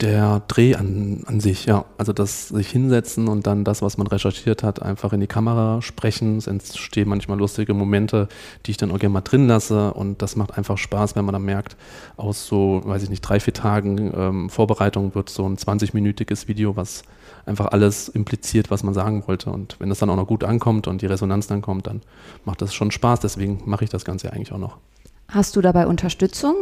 Der 0.00 0.42
Dreh 0.48 0.74
an, 0.74 1.22
an 1.26 1.40
sich, 1.40 1.66
ja. 1.66 1.84
Also 1.98 2.12
das 2.12 2.48
sich 2.48 2.68
hinsetzen 2.70 3.28
und 3.28 3.46
dann 3.46 3.64
das, 3.64 3.82
was 3.82 3.96
man 3.96 4.06
recherchiert 4.06 4.62
hat, 4.62 4.82
einfach 4.82 5.12
in 5.12 5.20
die 5.20 5.26
Kamera 5.26 5.82
sprechen. 5.82 6.36
Es 6.36 6.46
entstehen 6.46 7.08
manchmal 7.08 7.38
lustige 7.38 7.74
Momente, 7.74 8.28
die 8.66 8.72
ich 8.72 8.76
dann 8.76 8.90
auch 8.90 8.98
gerne 8.98 9.12
mal 9.12 9.20
drin 9.20 9.46
lasse. 9.46 9.94
Und 9.94 10.22
das 10.22 10.36
macht 10.36 10.56
einfach 10.58 10.78
Spaß, 10.78 11.16
wenn 11.16 11.24
man 11.24 11.32
dann 11.32 11.44
merkt, 11.44 11.76
aus 12.16 12.46
so, 12.46 12.82
weiß 12.84 13.02
ich 13.04 13.10
nicht, 13.10 13.22
drei, 13.22 13.40
vier 13.40 13.54
Tagen 13.54 14.12
ähm, 14.16 14.50
Vorbereitung 14.50 15.14
wird 15.14 15.28
so 15.28 15.48
ein 15.48 15.56
20-minütiges 15.56 16.48
Video, 16.48 16.76
was 16.76 17.02
einfach 17.46 17.66
alles 17.66 18.08
impliziert, 18.08 18.70
was 18.70 18.82
man 18.82 18.94
sagen 18.94 19.24
wollte. 19.26 19.50
Und 19.50 19.76
wenn 19.78 19.88
das 19.88 19.98
dann 19.98 20.10
auch 20.10 20.16
noch 20.16 20.26
gut 20.26 20.44
ankommt 20.44 20.86
und 20.86 21.02
die 21.02 21.06
Resonanz 21.06 21.46
dann 21.46 21.62
kommt, 21.62 21.86
dann 21.86 22.02
macht 22.44 22.62
das 22.62 22.74
schon 22.74 22.90
Spaß. 22.90 23.20
Deswegen 23.20 23.62
mache 23.64 23.84
ich 23.84 23.90
das 23.90 24.04
Ganze 24.04 24.32
eigentlich 24.32 24.52
auch 24.52 24.58
noch. 24.58 24.78
Hast 25.28 25.56
du 25.56 25.60
dabei 25.60 25.86
Unterstützung 25.86 26.54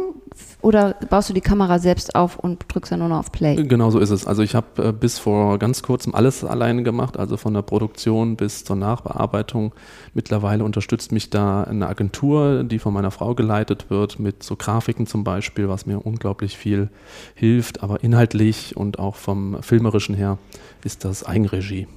oder 0.61 0.95
baust 1.09 1.29
du 1.29 1.33
die 1.33 1.41
Kamera 1.41 1.77
selbst 1.77 2.15
auf 2.15 2.39
und 2.39 2.65
drückst 2.67 2.91
dann 2.91 2.99
nur 2.99 3.09
noch 3.09 3.19
auf 3.19 3.31
Play? 3.31 3.55
Genau 3.55 3.91
so 3.91 3.99
ist 3.99 4.09
es. 4.09 4.25
Also 4.25 4.41
ich 4.43 4.55
habe 4.55 4.89
äh, 4.89 4.91
bis 4.91 5.19
vor 5.19 5.59
ganz 5.59 5.83
kurzem 5.83 6.15
alles 6.15 6.43
alleine 6.43 6.83
gemacht, 6.83 7.17
also 7.17 7.37
von 7.37 7.53
der 7.53 7.61
Produktion 7.61 8.35
bis 8.35 8.63
zur 8.63 8.75
Nachbearbeitung. 8.75 9.73
Mittlerweile 10.13 10.63
unterstützt 10.63 11.11
mich 11.11 11.29
da 11.29 11.63
eine 11.63 11.87
Agentur, 11.87 12.63
die 12.63 12.79
von 12.79 12.93
meiner 12.93 13.11
Frau 13.11 13.35
geleitet 13.35 13.89
wird, 13.89 14.19
mit 14.19 14.43
so 14.43 14.55
Grafiken 14.55 15.05
zum 15.05 15.23
Beispiel, 15.23 15.69
was 15.69 15.85
mir 15.85 15.99
unglaublich 16.05 16.57
viel 16.57 16.89
hilft. 17.35 17.83
Aber 17.83 18.03
inhaltlich 18.03 18.77
und 18.77 18.99
auch 18.99 19.15
vom 19.15 19.61
filmerischen 19.61 20.15
her 20.15 20.37
ist 20.83 21.05
das 21.05 21.25
Eigenregie. 21.25 21.87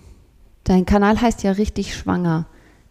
Dein 0.65 0.85
Kanal 0.85 1.21
heißt 1.21 1.45
ja 1.45 1.53
richtig 1.53 1.95
schwanger 1.95 2.47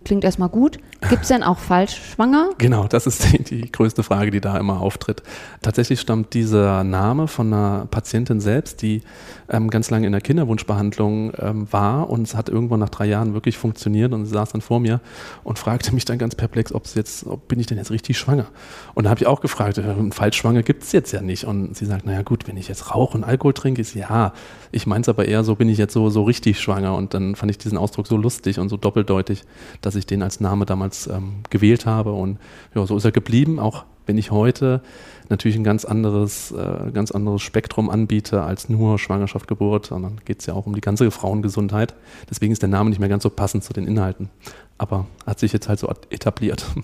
klingt 0.06 0.24
erstmal 0.24 0.50
gut. 0.50 0.78
Gibt 1.10 1.24
es 1.24 1.28
denn 1.28 1.44
auch 1.44 1.60
falsch 1.60 2.02
schwanger? 2.14 2.52
Genau, 2.58 2.88
das 2.88 3.06
ist 3.06 3.32
die, 3.32 3.44
die, 3.44 3.72
größte 3.72 4.02
Frage, 4.02 4.32
die 4.32 4.42
da 4.42 4.58
immer 4.58 4.82
auftritt. 4.82 5.22
Tatsächlich 5.62 6.00
stammt 6.00 6.34
dieser 6.34 6.84
Name 6.84 7.28
von 7.28 7.54
einer 7.54 7.88
Patientin 7.92 8.40
selbst, 8.40 8.82
die 8.82 9.02
ähm, 9.50 9.70
ganz 9.70 9.92
lange 9.92 10.08
in 10.08 10.14
der 10.14 10.22
Kinderwunschbehandlung 10.22 11.34
ähm, 11.38 11.68
war 11.72 12.10
und 12.10 12.24
es 12.24 12.36
hat 12.36 12.50
irgendwann 12.50 12.80
nach 12.80 12.90
drei 12.90 13.06
Jahren 13.06 13.34
wirklich 13.34 13.58
funktioniert 13.58 14.14
und 14.14 14.26
sie 14.26 14.32
saß 14.32 14.54
dann 14.54 14.62
vor 14.62 14.80
mir 14.80 15.02
und 15.44 15.60
fragte 15.60 15.94
mich 15.94 16.06
dann 16.06 16.18
ganz 16.18 16.34
perplex, 16.36 16.74
ob 16.74 16.86
jetzt, 16.96 17.28
ob 17.28 17.48
bin 17.48 17.60
ich 17.60 17.68
denn 17.68 17.78
jetzt 17.78 17.92
richtig 17.92 18.18
schwanger? 18.18 18.48
Und 18.94 19.06
da 19.06 19.10
habe 19.10 19.20
ich 19.20 19.28
auch 19.28 19.42
gefragt, 19.42 19.78
äh, 19.78 19.84
falsch 20.12 20.38
schwanger 20.38 20.64
gibt 20.64 20.84
es 20.84 20.92
jetzt 20.92 21.12
ja 21.12 21.22
nicht. 21.22 21.46
Und 21.46 21.76
sie 21.76 21.86
sagt, 21.86 22.06
naja 22.06 22.22
gut, 22.22 22.48
wenn 22.48 22.58
ich 22.58 22.68
jetzt 22.68 22.94
rauche 22.94 23.18
und 23.18 23.24
Alkohol 23.24 23.54
trinke, 23.54 23.82
ist 23.82 23.96
ja, 23.96 24.34
ich 24.72 24.86
meine 24.86 25.02
es 25.02 25.10
aber 25.10 25.26
eher 25.26 25.44
so, 25.44 25.56
bin 25.56 25.70
ich 25.70 25.78
jetzt 25.78 25.94
so, 25.94 26.10
so 26.10 26.24
richtig 26.24 26.60
schwanger. 26.60 26.96
Und 26.96 27.14
dann 27.14 27.36
fand 27.36 27.52
ich 27.52 27.58
diesen 27.58 27.78
Ausdruck 27.78 28.08
so 28.08 28.18
lustig 28.18 28.60
und 28.60 28.70
so 28.70 28.78
doppeldeutig, 28.78 29.44
dass 29.82 29.95
dass 29.96 30.02
ich 30.02 30.06
den 30.06 30.22
als 30.22 30.40
Name 30.40 30.66
damals 30.66 31.08
ähm, 31.08 31.36
gewählt 31.50 31.86
habe. 31.86 32.12
Und 32.12 32.38
ja, 32.76 32.86
so 32.86 32.98
ist 32.98 33.06
er 33.06 33.12
geblieben, 33.12 33.60
auch 33.60 33.86
wenn 34.06 34.18
ich 34.18 34.30
heute 34.30 34.82
natürlich 35.30 35.56
ein 35.58 35.64
ganz 35.64 35.86
anderes, 35.86 36.52
äh, 36.52 36.92
ganz 36.92 37.12
anderes 37.12 37.42
Spektrum 37.42 37.90
anbiete 37.90 38.44
als 38.44 38.70
nur 38.70 39.00
Schwangerschaft, 39.00 39.48
Geburt, 39.48 39.88
sondern 39.88 40.20
geht 40.26 40.42
es 40.42 40.46
ja 40.46 40.54
auch 40.54 40.66
um 40.68 40.76
die 40.76 40.82
ganze 40.82 41.10
Frauengesundheit. 41.10 41.96
Deswegen 42.30 42.52
ist 42.52 42.62
der 42.62 42.70
Name 42.70 42.90
nicht 42.90 43.00
mehr 43.00 43.10
ganz 43.10 43.24
so 43.24 43.30
passend 43.30 43.64
zu 43.64 43.74
den 43.74 43.88
Inhalten. 43.88 44.30
Aber 44.78 45.08
hat 45.26 45.40
sich 45.40 45.54
jetzt 45.54 45.70
halt 45.70 45.80
so 45.80 45.92
etabliert. 46.10 46.66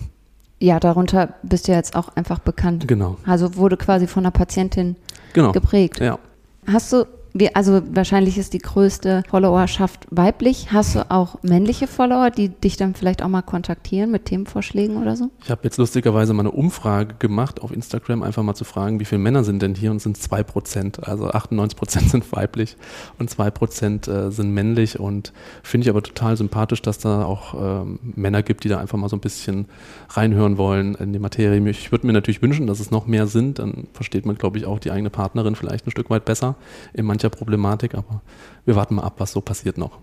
Ja, 0.58 0.78
darunter 0.78 1.34
bist 1.42 1.66
du 1.66 1.72
jetzt 1.72 1.96
auch 1.96 2.14
einfach 2.14 2.38
bekannt. 2.38 2.86
Genau. 2.86 3.16
Also 3.26 3.56
wurde 3.56 3.76
quasi 3.76 4.06
von 4.06 4.22
einer 4.22 4.30
Patientin 4.30 4.94
genau. 5.32 5.50
geprägt. 5.50 5.98
Ja. 5.98 6.20
Hast 6.68 6.92
du 6.92 7.04
Wie, 7.34 7.54
also 7.54 7.82
wahrscheinlich 7.92 8.36
ist 8.36 8.52
die 8.52 8.58
größte 8.58 9.22
Followerschaft 9.28 10.06
weiblich. 10.10 10.72
Hast 10.72 10.94
du 10.94 11.10
auch 11.10 11.42
männliche 11.42 11.86
Follower, 11.86 12.30
die 12.30 12.50
dich 12.50 12.76
dann 12.76 12.94
vielleicht 12.94 13.22
auch 13.22 13.28
mal 13.28 13.42
kontaktieren 13.42 14.10
mit 14.10 14.26
Themenvorschlägen 14.26 14.96
oder 14.96 15.16
so? 15.16 15.30
Ich 15.42 15.50
habe 15.50 15.62
jetzt 15.64 15.78
lustigerweise 15.78 16.34
mal 16.34 16.40
eine 16.40 16.50
Umfrage 16.50 17.14
gemacht 17.18 17.62
auf 17.62 17.72
Instagram, 17.72 18.22
einfach 18.22 18.42
mal 18.42 18.54
zu 18.54 18.64
fragen, 18.64 19.00
wie 19.00 19.06
viele 19.06 19.20
Männer 19.20 19.44
sind 19.44 19.62
denn 19.62 19.74
hier 19.74 19.90
und 19.90 20.00
sind 20.00 20.18
zwei 20.18 20.42
Prozent. 20.42 21.08
Also 21.08 21.28
98 21.28 21.78
Prozent 21.78 22.10
sind 22.10 22.30
weiblich 22.32 22.76
und 23.18 23.30
zwei 23.30 23.50
Prozent 23.50 24.08
äh, 24.08 24.30
sind 24.30 24.50
männlich 24.50 25.00
und 25.00 25.32
finde 25.62 25.86
ich 25.86 25.90
aber 25.90 26.02
total 26.02 26.36
sympathisch, 26.36 26.82
dass 26.82 26.98
da 26.98 27.24
auch 27.24 27.54
ähm, 27.54 27.98
Männer 28.14 28.42
gibt, 28.42 28.64
die 28.64 28.68
da 28.68 28.78
einfach 28.78 28.98
mal 28.98 29.08
so 29.08 29.16
ein 29.16 29.20
bisschen 29.20 29.66
reinhören 30.10 30.58
wollen 30.58 30.94
in 30.96 31.12
die 31.12 31.18
Materie. 31.18 31.66
Ich 31.70 31.92
würde 31.92 32.06
mir 32.06 32.12
natürlich 32.12 32.42
wünschen, 32.42 32.66
dass 32.66 32.80
es 32.80 32.90
noch 32.90 33.06
mehr 33.06 33.26
sind. 33.26 33.58
Dann 33.58 33.86
versteht 33.94 34.26
man, 34.26 34.36
glaube 34.36 34.58
ich, 34.58 34.66
auch 34.66 34.78
die 34.78 34.90
eigene 34.90 35.10
Partnerin 35.10 35.54
vielleicht 35.54 35.86
ein 35.86 35.90
Stück 35.90 36.10
weit 36.10 36.24
besser 36.24 36.56
in 36.92 37.06
mancher 37.22 37.30
Problematik. 37.30 37.94
Aber 37.94 38.22
wir 38.64 38.76
warten 38.76 38.96
mal 38.96 39.04
ab, 39.04 39.14
was 39.18 39.32
so 39.32 39.40
passiert 39.40 39.78
noch. 39.78 39.98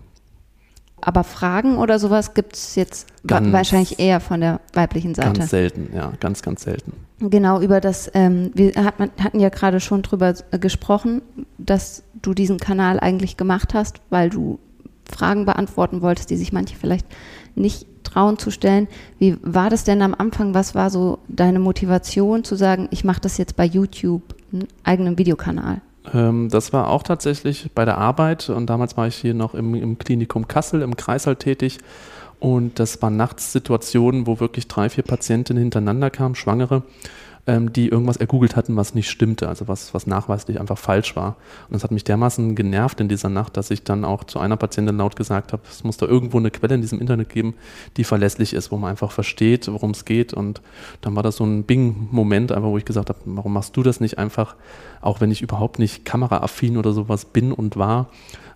Aber 1.02 1.24
Fragen 1.24 1.78
oder 1.78 1.98
sowas 1.98 2.34
gibt 2.34 2.56
es 2.56 2.74
jetzt 2.74 3.06
ganz, 3.26 3.50
wahrscheinlich 3.52 3.98
eher 3.98 4.20
von 4.20 4.40
der 4.40 4.60
weiblichen 4.74 5.14
Seite. 5.14 5.32
Ganz 5.32 5.50
selten, 5.50 5.88
ja, 5.94 6.12
ganz, 6.20 6.42
ganz 6.42 6.62
selten. 6.62 6.92
Genau, 7.20 7.60
über 7.60 7.80
das, 7.80 8.10
ähm, 8.12 8.50
wir 8.54 8.72
hat, 8.74 8.96
hatten 8.98 9.40
ja 9.40 9.48
gerade 9.48 9.80
schon 9.80 10.02
drüber 10.02 10.34
äh, 10.50 10.58
gesprochen, 10.58 11.22
dass 11.56 12.02
du 12.20 12.34
diesen 12.34 12.58
Kanal 12.58 13.00
eigentlich 13.00 13.38
gemacht 13.38 13.72
hast, 13.72 14.02
weil 14.10 14.28
du 14.28 14.58
Fragen 15.10 15.46
beantworten 15.46 16.02
wolltest, 16.02 16.28
die 16.28 16.36
sich 16.36 16.52
manche 16.52 16.76
vielleicht 16.76 17.06
nicht 17.54 17.86
trauen 18.04 18.38
zu 18.38 18.50
stellen. 18.50 18.86
Wie 19.18 19.38
war 19.42 19.70
das 19.70 19.84
denn 19.84 20.02
am 20.02 20.14
Anfang? 20.14 20.52
Was 20.52 20.74
war 20.74 20.90
so 20.90 21.18
deine 21.28 21.60
Motivation 21.60 22.44
zu 22.44 22.56
sagen, 22.56 22.88
ich 22.90 23.04
mache 23.04 23.22
das 23.22 23.38
jetzt 23.38 23.56
bei 23.56 23.64
YouTube, 23.64 24.34
einen 24.52 24.68
eigenen 24.84 25.16
Videokanal? 25.16 25.80
Ähm, 26.14 26.48
das 26.48 26.72
war 26.72 26.88
auch 26.88 27.02
tatsächlich 27.02 27.70
bei 27.74 27.84
der 27.84 27.98
Arbeit 27.98 28.48
und 28.48 28.66
damals 28.66 28.96
war 28.96 29.06
ich 29.06 29.16
hier 29.16 29.34
noch 29.34 29.54
im, 29.54 29.74
im 29.74 29.98
Klinikum 29.98 30.48
Kassel 30.48 30.82
im 30.82 30.96
Kreißsaal 30.96 31.36
tätig. 31.36 31.78
Und 32.38 32.78
das 32.78 33.00
waren 33.02 33.16
nachts 33.16 33.52
Situationen, 33.52 34.26
wo 34.26 34.40
wirklich 34.40 34.66
drei, 34.66 34.88
vier 34.88 35.04
Patientinnen 35.04 35.62
hintereinander 35.62 36.08
kamen, 36.08 36.34
Schwangere 36.34 36.82
ähm, 37.46 37.72
die 37.72 37.88
irgendwas 37.88 38.16
ergoogelt 38.16 38.56
hatten, 38.56 38.76
was 38.76 38.94
nicht 38.94 39.10
stimmte, 39.10 39.48
also 39.48 39.68
was, 39.68 39.94
was 39.94 40.06
nachweislich 40.06 40.60
einfach 40.60 40.78
falsch 40.78 41.16
war. 41.16 41.36
Und 41.68 41.74
das 41.74 41.84
hat 41.84 41.90
mich 41.90 42.04
dermaßen 42.04 42.54
genervt 42.54 43.00
in 43.00 43.08
dieser 43.08 43.28
Nacht, 43.28 43.56
dass 43.56 43.70
ich 43.70 43.82
dann 43.82 44.04
auch 44.04 44.24
zu 44.24 44.38
einer 44.38 44.56
Patientin 44.56 44.96
laut 44.96 45.16
gesagt 45.16 45.52
habe, 45.52 45.62
es 45.68 45.84
muss 45.84 45.96
da 45.96 46.06
irgendwo 46.06 46.38
eine 46.38 46.50
Quelle 46.50 46.74
in 46.74 46.80
diesem 46.80 47.00
Internet 47.00 47.30
geben, 47.30 47.54
die 47.96 48.04
verlässlich 48.04 48.52
ist, 48.52 48.70
wo 48.70 48.76
man 48.76 48.90
einfach 48.90 49.12
versteht, 49.12 49.68
worum 49.72 49.90
es 49.90 50.04
geht. 50.04 50.34
Und 50.34 50.60
dann 51.00 51.16
war 51.16 51.22
das 51.22 51.36
so 51.36 51.44
ein 51.44 51.64
Bing-Moment, 51.64 52.52
einfach, 52.52 52.68
wo 52.68 52.78
ich 52.78 52.84
gesagt 52.84 53.08
habe, 53.08 53.18
warum 53.24 53.52
machst 53.52 53.76
du 53.76 53.82
das 53.82 54.00
nicht 54.00 54.18
einfach, 54.18 54.56
auch 55.00 55.20
wenn 55.20 55.30
ich 55.30 55.42
überhaupt 55.42 55.78
nicht 55.78 56.04
kameraaffin 56.04 56.76
oder 56.76 56.92
sowas 56.92 57.24
bin 57.24 57.52
und 57.52 57.76
war, 57.76 58.08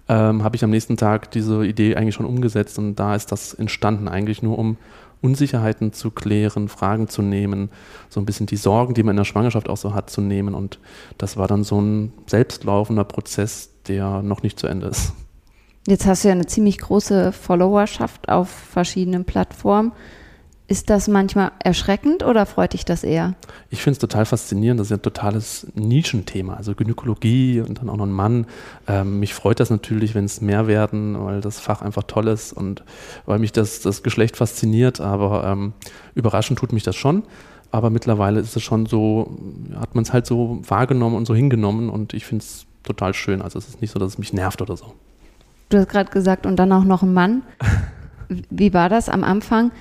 ähm, 0.08 0.44
habe 0.44 0.56
ich 0.56 0.64
am 0.64 0.70
nächsten 0.70 0.96
Tag 0.96 1.30
diese 1.30 1.64
Idee 1.64 1.96
eigentlich 1.96 2.14
schon 2.14 2.26
umgesetzt 2.26 2.78
und 2.78 2.96
da 2.96 3.14
ist 3.14 3.32
das 3.32 3.54
entstanden, 3.54 4.08
eigentlich 4.08 4.42
nur 4.42 4.58
um 4.58 4.76
Unsicherheiten 5.24 5.92
zu 5.92 6.10
klären, 6.10 6.68
Fragen 6.68 7.08
zu 7.08 7.22
nehmen, 7.22 7.70
so 8.10 8.20
ein 8.20 8.26
bisschen 8.26 8.46
die 8.46 8.56
Sorgen, 8.56 8.92
die 8.94 9.02
man 9.02 9.12
in 9.12 9.16
der 9.16 9.24
Schwangerschaft 9.24 9.68
auch 9.70 9.78
so 9.78 9.94
hat, 9.94 10.10
zu 10.10 10.20
nehmen. 10.20 10.54
Und 10.54 10.78
das 11.16 11.36
war 11.36 11.48
dann 11.48 11.64
so 11.64 11.80
ein 11.80 12.12
selbstlaufender 12.26 13.04
Prozess, 13.04 13.70
der 13.88 14.22
noch 14.22 14.42
nicht 14.42 14.60
zu 14.60 14.66
Ende 14.66 14.88
ist. 14.88 15.12
Jetzt 15.86 16.06
hast 16.06 16.24
du 16.24 16.28
ja 16.28 16.32
eine 16.32 16.46
ziemlich 16.46 16.78
große 16.78 17.32
Followerschaft 17.32 18.28
auf 18.28 18.48
verschiedenen 18.48 19.24
Plattformen. 19.24 19.92
Ist 20.66 20.88
das 20.88 21.08
manchmal 21.08 21.52
erschreckend 21.58 22.22
oder 22.22 22.46
freut 22.46 22.72
dich 22.72 22.86
das 22.86 23.04
eher? 23.04 23.34
Ich 23.68 23.82
finde 23.82 23.92
es 23.92 23.98
total 23.98 24.24
faszinierend. 24.24 24.80
Das 24.80 24.86
ist 24.86 24.92
ja 24.92 24.96
ein 24.96 25.02
totales 25.02 25.66
Nischenthema. 25.74 26.54
Also 26.54 26.74
Gynäkologie 26.74 27.60
und 27.60 27.78
dann 27.78 27.90
auch 27.90 27.98
noch 27.98 28.06
ein 28.06 28.12
Mann. 28.12 28.46
Ähm, 28.88 29.20
mich 29.20 29.34
freut 29.34 29.60
das 29.60 29.68
natürlich, 29.68 30.14
wenn 30.14 30.24
es 30.24 30.40
mehr 30.40 30.66
werden, 30.66 31.22
weil 31.22 31.42
das 31.42 31.60
Fach 31.60 31.82
einfach 31.82 32.04
toll 32.04 32.28
ist 32.28 32.54
und 32.54 32.82
weil 33.26 33.38
mich 33.40 33.52
das, 33.52 33.80
das 33.80 34.02
Geschlecht 34.02 34.38
fasziniert. 34.38 35.02
Aber 35.02 35.44
ähm, 35.44 35.74
überraschend 36.14 36.58
tut 36.58 36.72
mich 36.72 36.82
das 36.82 36.96
schon. 36.96 37.24
Aber 37.70 37.90
mittlerweile 37.90 38.40
ist 38.40 38.56
es 38.56 38.62
schon 38.62 38.86
so, 38.86 39.36
hat 39.78 39.94
man 39.94 40.04
es 40.04 40.14
halt 40.14 40.24
so 40.24 40.62
wahrgenommen 40.66 41.16
und 41.16 41.26
so 41.26 41.34
hingenommen 41.34 41.90
und 41.90 42.14
ich 42.14 42.24
finde 42.24 42.42
es 42.42 42.64
total 42.84 43.12
schön. 43.12 43.42
Also 43.42 43.58
es 43.58 43.68
ist 43.68 43.82
nicht 43.82 43.90
so, 43.90 43.98
dass 43.98 44.12
es 44.12 44.18
mich 44.18 44.32
nervt 44.32 44.62
oder 44.62 44.78
so. 44.78 44.94
Du 45.68 45.78
hast 45.78 45.88
gerade 45.88 46.10
gesagt, 46.10 46.46
und 46.46 46.56
dann 46.56 46.72
auch 46.72 46.84
noch 46.84 47.02
ein 47.02 47.12
Mann. 47.12 47.42
Wie 48.48 48.72
war 48.72 48.88
das 48.88 49.10
am 49.10 49.24
Anfang? 49.24 49.72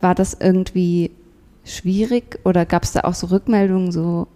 War 0.00 0.14
das 0.14 0.36
irgendwie 0.40 1.10
schwierig 1.64 2.38
oder 2.44 2.64
gab 2.64 2.84
es 2.84 2.92
da 2.92 3.00
auch 3.00 3.14
so 3.14 3.28
Rückmeldungen 3.28 3.92
so 3.92 4.28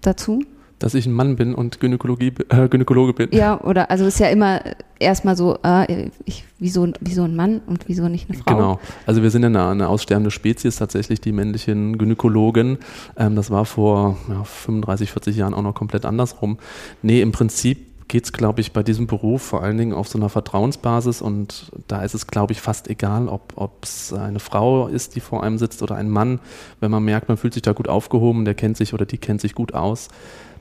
dazu? 0.00 0.42
Dass 0.78 0.94
ich 0.94 1.04
ein 1.04 1.12
Mann 1.12 1.36
bin 1.36 1.54
und 1.54 1.78
Gynäkologie, 1.78 2.32
äh, 2.48 2.66
Gynäkologe 2.66 3.12
bin. 3.12 3.28
Ja, 3.32 3.60
oder 3.60 3.90
also 3.90 4.06
ist 4.06 4.18
ja 4.18 4.28
immer 4.28 4.62
erstmal 4.98 5.36
so, 5.36 5.58
äh, 5.62 6.08
ich, 6.24 6.44
wieso, 6.58 6.88
wieso 7.00 7.24
ein 7.24 7.36
Mann 7.36 7.60
und 7.66 7.86
wieso 7.86 8.08
nicht 8.08 8.30
eine 8.30 8.38
Frau? 8.38 8.54
Genau, 8.54 8.80
also 9.04 9.22
wir 9.22 9.30
sind 9.30 9.42
ja 9.42 9.48
eine, 9.48 9.68
eine 9.68 9.88
aussterbende 9.88 10.30
Spezies, 10.30 10.76
tatsächlich 10.76 11.20
die 11.20 11.32
männlichen 11.32 11.98
Gynäkologen. 11.98 12.78
Ähm, 13.18 13.36
das 13.36 13.50
war 13.50 13.66
vor 13.66 14.16
ja, 14.30 14.42
35, 14.42 15.12
40 15.12 15.36
Jahren 15.36 15.52
auch 15.52 15.62
noch 15.62 15.74
komplett 15.74 16.06
andersrum. 16.06 16.56
Nee, 17.02 17.20
im 17.20 17.32
Prinzip 17.32 17.89
geht 18.10 18.24
es, 18.24 18.32
glaube 18.32 18.60
ich, 18.60 18.72
bei 18.72 18.82
diesem 18.82 19.06
Beruf 19.06 19.40
vor 19.40 19.62
allen 19.62 19.78
Dingen 19.78 19.94
auf 19.94 20.08
so 20.08 20.18
einer 20.18 20.28
Vertrauensbasis 20.28 21.22
und 21.22 21.70
da 21.86 22.02
ist 22.02 22.14
es, 22.14 22.26
glaube 22.26 22.52
ich, 22.52 22.60
fast 22.60 22.90
egal, 22.90 23.28
ob 23.28 23.84
es 23.84 24.12
eine 24.12 24.40
Frau 24.40 24.88
ist, 24.88 25.14
die 25.14 25.20
vor 25.20 25.44
einem 25.44 25.58
sitzt 25.58 25.80
oder 25.80 25.94
ein 25.94 26.10
Mann. 26.10 26.40
Wenn 26.80 26.90
man 26.90 27.04
merkt, 27.04 27.28
man 27.28 27.36
fühlt 27.36 27.54
sich 27.54 27.62
da 27.62 27.72
gut 27.72 27.88
aufgehoben, 27.88 28.44
der 28.44 28.54
kennt 28.54 28.76
sich 28.76 28.94
oder 28.94 29.06
die 29.06 29.18
kennt 29.18 29.40
sich 29.40 29.54
gut 29.54 29.74
aus. 29.74 30.08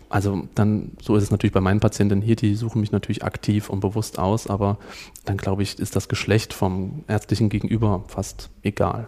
Also 0.10 0.44
dann, 0.54 0.92
so 1.02 1.16
ist 1.16 1.24
es 1.24 1.32
natürlich 1.32 1.54
bei 1.54 1.60
meinen 1.60 1.80
Patienten 1.80 2.22
hier, 2.22 2.36
die 2.36 2.54
suchen 2.56 2.82
mich 2.82 2.92
natürlich 2.92 3.24
aktiv 3.24 3.72
und 3.72 3.80
bewusst 3.80 4.20
aus, 4.20 4.46
aber 4.46 4.78
dann 5.26 5.38
glaube 5.38 5.64
ich, 5.64 5.80
ist 5.80 5.96
das 5.96 6.08
Geschlecht 6.08 6.54
vom 6.54 7.04
ärztlichen 7.08 7.50
Gegenüber 7.50 8.04
fast 8.08 8.52
egal. 8.62 9.08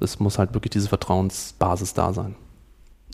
Es 0.00 0.20
muss 0.20 0.38
halt 0.38 0.54
wirklich 0.54 0.70
diese 0.70 0.88
Vertrauensbasis 0.88 1.92
da 1.92 2.12
sein. 2.12 2.36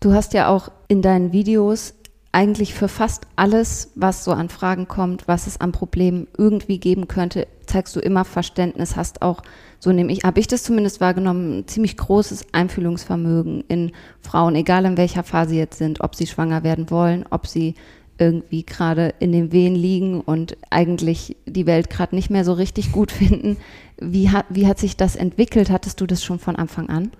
Du 0.03 0.13
hast 0.13 0.35
ja 0.35 0.49
auch 0.49 0.71
in 0.89 1.01
deinen 1.01 1.33
Videos 1.33 1.95
eigentlich 2.33 2.75
für 2.75 2.89
fast 2.89 3.27
alles, 3.35 3.91
was 3.97 4.25
so 4.25 4.31
an 4.31 4.49
Fragen 4.49 4.87
kommt, 4.87 5.27
was 5.27 5.47
es 5.47 5.61
an 5.61 5.73
Problemen 5.73 6.29
irgendwie 6.39 6.79
geben 6.79 7.09
könnte, 7.09 7.49
zeigst 7.67 7.97
du 7.97 8.01
immer 8.01 8.25
Verständnis, 8.25 8.97
hast 8.97 9.23
auch, 9.23 9.43
so 9.81 9.91
nehme 9.91 10.13
ich, 10.13 10.23
habe 10.23 10.39
ich 10.39 10.47
das 10.47 10.63
zumindest 10.63 11.01
wahrgenommen, 11.01 11.59
ein 11.59 11.69
ziemlich 11.69 11.97
großes 11.97 12.47
Einfühlungsvermögen 12.53 13.65
in 13.69 13.93
Frauen, 14.21 14.55
egal 14.55 14.85
in 14.85 14.97
welcher 14.97 15.25
Phase 15.25 15.57
jetzt 15.57 15.79
sind, 15.79 16.03
ob 16.03 16.15
sie 16.15 16.27
schwanger 16.27 16.63
werden 16.63 16.91
wollen, 16.91 17.25
ob 17.31 17.47
sie 17.47 17.75
irgendwie 18.19 18.65
gerade 18.65 19.15
in 19.19 19.33
den 19.33 19.51
Wehen 19.51 19.75
liegen 19.75 20.21
und 20.21 20.57
eigentlich 20.69 21.37
die 21.47 21.67
Welt 21.67 21.91
gerade 21.91 22.15
nicht 22.15 22.31
mehr 22.31 22.45
so 22.45 22.53
richtig 22.53 22.93
gut 22.93 23.11
finden. 23.11 23.57
Wie 23.99 24.31
hat, 24.31 24.47
wie 24.51 24.67
hat 24.67 24.79
sich 24.79 24.97
das 24.97 25.17
entwickelt? 25.17 25.71
Hattest 25.71 26.01
du 26.01 26.07
das 26.07 26.23
schon 26.23 26.39
von 26.39 26.55
Anfang 26.55 26.91
an? 26.91 27.11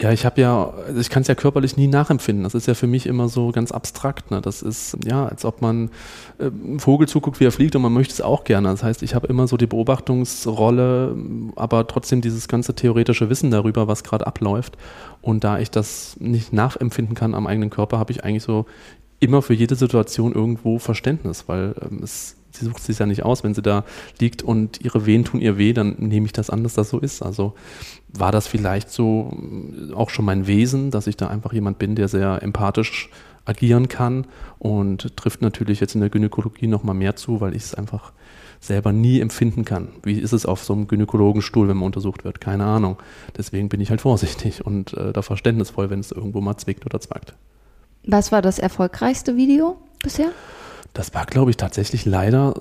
Ja, 0.00 0.12
ich 0.12 0.24
habe 0.24 0.40
ja, 0.40 0.72
also 0.86 1.00
ich 1.00 1.10
kann 1.10 1.22
es 1.22 1.28
ja 1.28 1.34
körperlich 1.34 1.76
nie 1.76 1.88
nachempfinden. 1.88 2.44
Das 2.44 2.54
ist 2.54 2.68
ja 2.68 2.74
für 2.74 2.86
mich 2.86 3.04
immer 3.06 3.28
so 3.28 3.50
ganz 3.50 3.72
abstrakt. 3.72 4.30
Ne? 4.30 4.40
Das 4.40 4.62
ist 4.62 4.96
ja, 5.04 5.26
als 5.26 5.44
ob 5.44 5.60
man 5.60 5.90
äh, 6.38 6.50
Vogel 6.78 7.08
zuguckt, 7.08 7.40
wie 7.40 7.46
er 7.46 7.50
fliegt 7.50 7.74
und 7.74 7.82
man 7.82 7.92
möchte 7.92 8.14
es 8.14 8.20
auch 8.20 8.44
gerne. 8.44 8.68
Das 8.68 8.84
heißt, 8.84 9.02
ich 9.02 9.16
habe 9.16 9.26
immer 9.26 9.48
so 9.48 9.56
die 9.56 9.66
Beobachtungsrolle, 9.66 11.16
aber 11.56 11.88
trotzdem 11.88 12.20
dieses 12.20 12.46
ganze 12.46 12.74
theoretische 12.74 13.28
Wissen 13.28 13.50
darüber, 13.50 13.88
was 13.88 14.04
gerade 14.04 14.24
abläuft. 14.24 14.78
Und 15.20 15.42
da 15.42 15.58
ich 15.58 15.72
das 15.72 16.16
nicht 16.20 16.52
nachempfinden 16.52 17.16
kann 17.16 17.34
am 17.34 17.48
eigenen 17.48 17.70
Körper, 17.70 17.98
habe 17.98 18.12
ich 18.12 18.22
eigentlich 18.22 18.44
so 18.44 18.66
immer 19.18 19.42
für 19.42 19.54
jede 19.54 19.74
Situation 19.74 20.32
irgendwo 20.32 20.78
Verständnis, 20.78 21.48
weil 21.48 21.74
ähm, 21.82 22.02
es 22.04 22.37
sie 22.58 22.66
sucht 22.66 22.82
sich 22.82 22.98
ja 22.98 23.06
nicht 23.06 23.24
aus, 23.24 23.44
wenn 23.44 23.54
sie 23.54 23.62
da 23.62 23.84
liegt 24.20 24.42
und 24.42 24.80
ihre 24.84 25.06
Wehen 25.06 25.24
tun 25.24 25.40
ihr 25.40 25.58
weh, 25.58 25.72
dann 25.72 25.96
nehme 25.98 26.26
ich 26.26 26.32
das 26.32 26.50
an, 26.50 26.62
dass 26.62 26.74
das 26.74 26.90
so 26.90 26.98
ist. 26.98 27.22
Also 27.22 27.54
war 28.08 28.32
das 28.32 28.46
vielleicht 28.46 28.90
so 28.90 29.32
äh, 29.32 29.92
auch 29.94 30.10
schon 30.10 30.24
mein 30.24 30.46
Wesen, 30.46 30.90
dass 30.90 31.06
ich 31.06 31.16
da 31.16 31.28
einfach 31.28 31.52
jemand 31.52 31.78
bin, 31.78 31.94
der 31.94 32.08
sehr 32.08 32.42
empathisch 32.42 33.10
agieren 33.44 33.88
kann 33.88 34.26
und 34.58 35.16
trifft 35.16 35.40
natürlich 35.40 35.80
jetzt 35.80 35.94
in 35.94 36.00
der 36.00 36.10
Gynäkologie 36.10 36.66
nochmal 36.66 36.94
mehr 36.94 37.16
zu, 37.16 37.40
weil 37.40 37.56
ich 37.56 37.64
es 37.64 37.74
einfach 37.74 38.12
selber 38.60 38.92
nie 38.92 39.20
empfinden 39.20 39.64
kann. 39.64 39.88
Wie 40.02 40.18
ist 40.18 40.32
es 40.32 40.44
auf 40.44 40.64
so 40.64 40.74
einem 40.74 40.88
Gynäkologenstuhl, 40.88 41.68
wenn 41.68 41.76
man 41.76 41.86
untersucht 41.86 42.24
wird? 42.24 42.40
Keine 42.40 42.64
Ahnung. 42.64 42.96
Deswegen 43.36 43.68
bin 43.68 43.80
ich 43.80 43.90
halt 43.90 44.00
vorsichtig 44.00 44.66
und 44.66 44.92
äh, 44.94 45.12
da 45.12 45.22
verständnisvoll, 45.22 45.90
wenn 45.90 46.00
es 46.00 46.12
irgendwo 46.12 46.40
mal 46.40 46.56
zwickt 46.56 46.84
oder 46.84 47.00
zwackt. 47.00 47.34
Was 48.04 48.32
war 48.32 48.42
das 48.42 48.58
erfolgreichste 48.58 49.36
Video 49.36 49.78
bisher? 50.02 50.30
Das 50.92 51.14
war, 51.14 51.26
glaube 51.26 51.50
ich, 51.50 51.56
tatsächlich 51.56 52.04
leider 52.04 52.54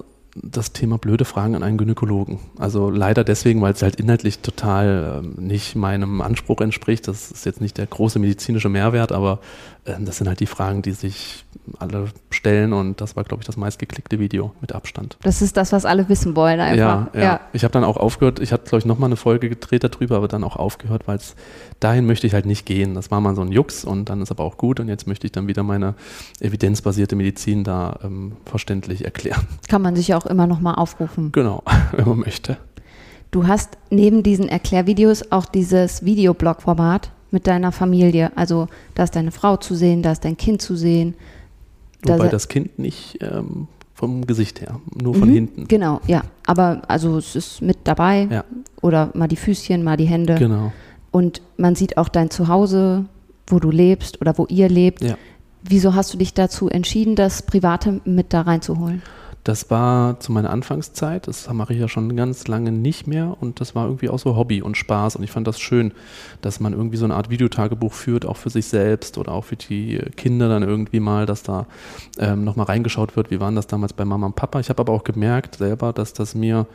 das 0.44 0.74
Thema 0.74 0.98
blöde 0.98 1.26
Fragen 1.26 1.56
an 1.56 1.64
einen 1.64 1.78
Gynäkologen. 1.78 2.40
Also 2.58 2.90
leider 2.90 3.24
deswegen, 3.24 3.62
weil 3.62 3.74
es 3.74 3.82
halt 3.82 3.96
inhaltlich 3.96 4.40
total 4.40 5.24
äh, 5.24 5.42
nicht 5.42 5.76
meinem 5.76 6.22
Anspruch 6.22 6.62
entspricht. 6.62 7.08
Das 7.08 7.32
ist 7.32 7.46
jetzt 7.46 7.62
nicht 7.62 7.78
der 7.78 7.86
große 7.86 8.20
medizinische 8.20 8.70
Mehrwert, 8.70 9.12
aber 9.12 9.40
äh, 9.86 9.96
das 10.00 10.18
sind 10.18 10.28
halt 10.28 10.40
die 10.40 10.46
Fragen, 10.46 10.82
die 10.82 10.92
sich 10.92 11.46
alle 11.80 12.06
stellen 12.30 12.74
und 12.74 13.02
das 13.02 13.16
war, 13.16 13.24
glaube 13.24 13.42
ich, 13.42 13.48
das 13.48 13.58
meistgeklickte 13.58 14.20
Video 14.20 14.54
mit 14.62 14.74
Abstand. 14.74 15.18
Das 15.24 15.42
ist 15.42 15.58
das, 15.58 15.72
was 15.72 15.86
alle 15.86 16.08
wissen 16.10 16.36
wollen 16.36 16.60
einfach. 16.60 16.78
Ja, 16.78 17.10
ja. 17.14 17.22
ja. 17.22 17.40
Ich 17.54 17.64
habe 17.64 17.72
dann 17.72 17.84
auch 17.84 17.98
aufgehört, 17.98 18.40
ich 18.40 18.54
hatte, 18.54 18.66
glaube 18.70 18.80
ich, 18.80 18.86
nochmal 18.86 19.08
eine 19.08 19.18
Folge 19.18 19.50
gedreht 19.50 19.84
darüber, 19.84 20.18
aber 20.18 20.28
dann 20.28 20.44
auch 20.44 20.56
aufgehört, 20.56 21.08
weil 21.08 21.18
es 21.18 21.36
dahin 21.80 22.06
möchte 22.06 22.28
ich 22.28 22.34
halt 22.34 22.46
nicht 22.46 22.66
gehen. 22.66 22.96
Das 22.96 23.12
war 23.12 23.22
mal 23.22 23.36
so 23.36 23.42
ein 23.42 23.52
Jux 23.52 23.86
und 23.86 24.10
dann 24.10 24.22
ist 24.22 24.32
aber 24.32 24.44
auch 24.44 24.58
gut 24.58 24.80
und 24.80 24.88
jetzt 24.88 25.08
möchte 25.08 25.28
ich 25.28 25.32
dann 25.32 25.48
wieder 25.48 25.64
meine 25.64 25.96
evidenzbasierte 26.40 27.16
Medizin 27.16 27.64
da 27.64 28.00
ähm, 28.04 28.34
verständlich 28.46 29.06
erklären. 29.06 29.48
Kann 29.68 29.82
man 29.82 29.96
sich 29.96 30.14
auch 30.14 30.26
immer 30.28 30.48
nochmal 30.48 30.76
aufrufen. 30.76 31.32
Genau, 31.32 31.64
wenn 31.92 32.08
man 32.08 32.20
möchte. 32.20 32.58
Du 33.32 33.48
hast 33.48 33.78
neben 33.90 34.24
diesen 34.24 34.48
Erklärvideos 34.48 35.32
auch 35.32 35.46
dieses 35.46 36.06
Videoblog-Format 36.06 37.12
mit 37.32 37.48
deiner 37.48 37.72
Familie. 37.72 38.32
Also 38.36 38.68
da 38.96 39.04
ist 39.04 39.16
deine 39.16 39.32
Frau 39.32 39.58
zu 39.58 39.76
sehen, 39.76 40.02
da 40.02 40.14
ist 40.14 40.24
dein 40.24 40.38
Kind 40.38 40.62
zu 40.62 40.76
sehen. 40.76 41.16
Wobei 42.04 42.30
das 42.30 42.48
Kind 42.48 42.80
nicht 42.80 43.18
ähm, 43.22 43.68
vom 43.94 44.26
Gesicht 44.26 44.62
her, 44.62 44.80
nur 44.94 45.16
von 45.16 45.30
mhm, 45.30 45.34
hinten. 45.34 45.68
Genau, 45.68 46.00
ja. 46.08 46.22
Aber 46.46 46.84
also 46.88 47.18
es 47.18 47.36
ist 47.36 47.62
mit 47.62 47.80
dabei. 47.84 48.28
Ja. 48.30 48.44
Oder 48.82 49.10
mal 49.14 49.28
die 49.28 49.36
Füßchen, 49.36 49.84
mal 49.84 49.98
die 49.98 50.06
Hände. 50.06 50.36
Genau. 50.36 50.72
Und 51.12 51.42
man 51.58 51.76
sieht 51.76 51.98
auch 51.98 52.08
dein 52.08 52.30
Zuhause, 52.30 53.06
wo 53.48 53.60
du 53.60 53.72
lebst 53.72 54.22
oder 54.22 54.38
wo 54.38 54.46
ihr 54.46 54.70
lebt. 54.70 55.02
Ja. 55.02 55.18
Wieso 55.64 55.96
hast 55.96 56.14
du 56.14 56.18
dich 56.18 56.34
dazu 56.34 56.70
entschieden, 56.70 57.16
das 57.16 57.42
Private 57.42 58.02
mit 58.06 58.34
da 58.34 58.42
reinzuholen? 58.42 59.02
Das 59.48 59.70
war 59.70 60.20
zu 60.20 60.34
meiner 60.34 60.50
Anfangszeit, 60.50 61.26
das 61.26 61.50
mache 61.54 61.72
ich 61.72 61.80
ja 61.80 61.88
schon 61.88 62.18
ganz 62.18 62.50
lange 62.50 62.74
nicht 62.74 63.08
mehr 63.08 63.38
und 63.40 63.62
das 63.62 63.76
war 63.76 63.86
irgendwie 63.86 64.10
auch 64.10 64.20
so 64.20 64.36
Hobby 64.36 64.62
und 64.62 64.76
Spaß 64.76 65.16
und 65.16 65.24
ich 65.24 65.32
fand 65.32 65.48
das 65.48 65.58
schön, 65.58 65.94
dass 66.42 66.60
man 66.60 66.74
irgendwie 66.74 66.98
so 66.98 67.06
eine 67.06 67.16
Art 67.16 67.30
Videotagebuch 67.30 67.94
führt, 67.94 68.26
auch 68.26 68.36
für 68.36 68.50
sich 68.50 68.66
selbst 68.66 69.18
oder 69.18 69.32
auch 69.32 69.46
für 69.46 69.56
die 69.56 70.00
Kinder 70.18 70.50
dann 70.50 70.64
irgendwie 70.64 71.00
mal, 71.00 71.26
dass 71.26 71.44
da 71.44 71.66
ähm, 72.18 72.44
nochmal 72.44 72.66
reingeschaut 72.66 73.16
wird, 73.16 73.32
wie 73.32 73.40
waren 73.40 73.56
das 73.56 73.68
damals 73.68 73.94
bei 73.94 74.04
Mama 74.04 74.26
und 74.26 74.36
Papa. 74.36 74.60
Ich 74.60 74.68
habe 74.68 74.82
aber 74.82 74.92
auch 74.92 75.06
gemerkt 75.06 75.56
selber, 75.56 75.94
dass 75.94 76.12
das 76.12 76.36
mir 76.36 76.68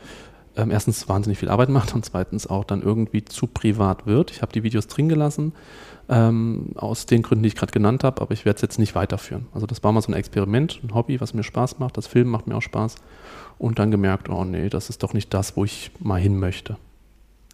ähm, 0.57 0.71
erstens 0.71 1.07
wahnsinnig 1.07 1.37
viel 1.37 1.49
Arbeit 1.49 1.69
macht 1.69 1.93
und 1.93 2.03
zweitens 2.03 2.47
auch 2.47 2.63
dann 2.63 2.81
irgendwie 2.81 3.23
zu 3.23 3.45
privat 3.45 4.07
wird. 4.07 4.31
Ich 4.31 4.41
habe 4.41 4.51
die 4.51 4.63
Videos 4.63 4.87
drin 4.87 5.09
gelassen 5.09 5.53
ähm, 6.09 6.67
aus 6.75 7.05
den 7.05 7.21
Gründen, 7.21 7.43
die 7.43 7.47
ich 7.47 7.55
gerade 7.55 7.71
genannt 7.71 8.03
habe, 8.03 8.21
aber 8.21 8.33
ich 8.33 8.45
werde 8.45 8.57
es 8.57 8.61
jetzt 8.61 8.79
nicht 8.79 8.95
weiterführen. 8.95 9.47
Also 9.53 9.65
das 9.65 9.83
war 9.83 9.91
mal 9.91 10.01
so 10.01 10.11
ein 10.11 10.15
Experiment, 10.15 10.79
ein 10.83 10.93
Hobby, 10.93 11.21
was 11.21 11.33
mir 11.33 11.43
Spaß 11.43 11.79
macht. 11.79 11.97
Das 11.97 12.07
Film 12.07 12.27
macht 12.27 12.47
mir 12.47 12.55
auch 12.55 12.61
Spaß. 12.61 12.95
Und 13.57 13.79
dann 13.79 13.91
gemerkt, 13.91 14.29
oh 14.29 14.43
nee, 14.43 14.69
das 14.69 14.89
ist 14.89 15.03
doch 15.03 15.13
nicht 15.13 15.33
das, 15.33 15.55
wo 15.55 15.63
ich 15.63 15.91
mal 15.99 16.19
hin 16.19 16.39
möchte. 16.39 16.77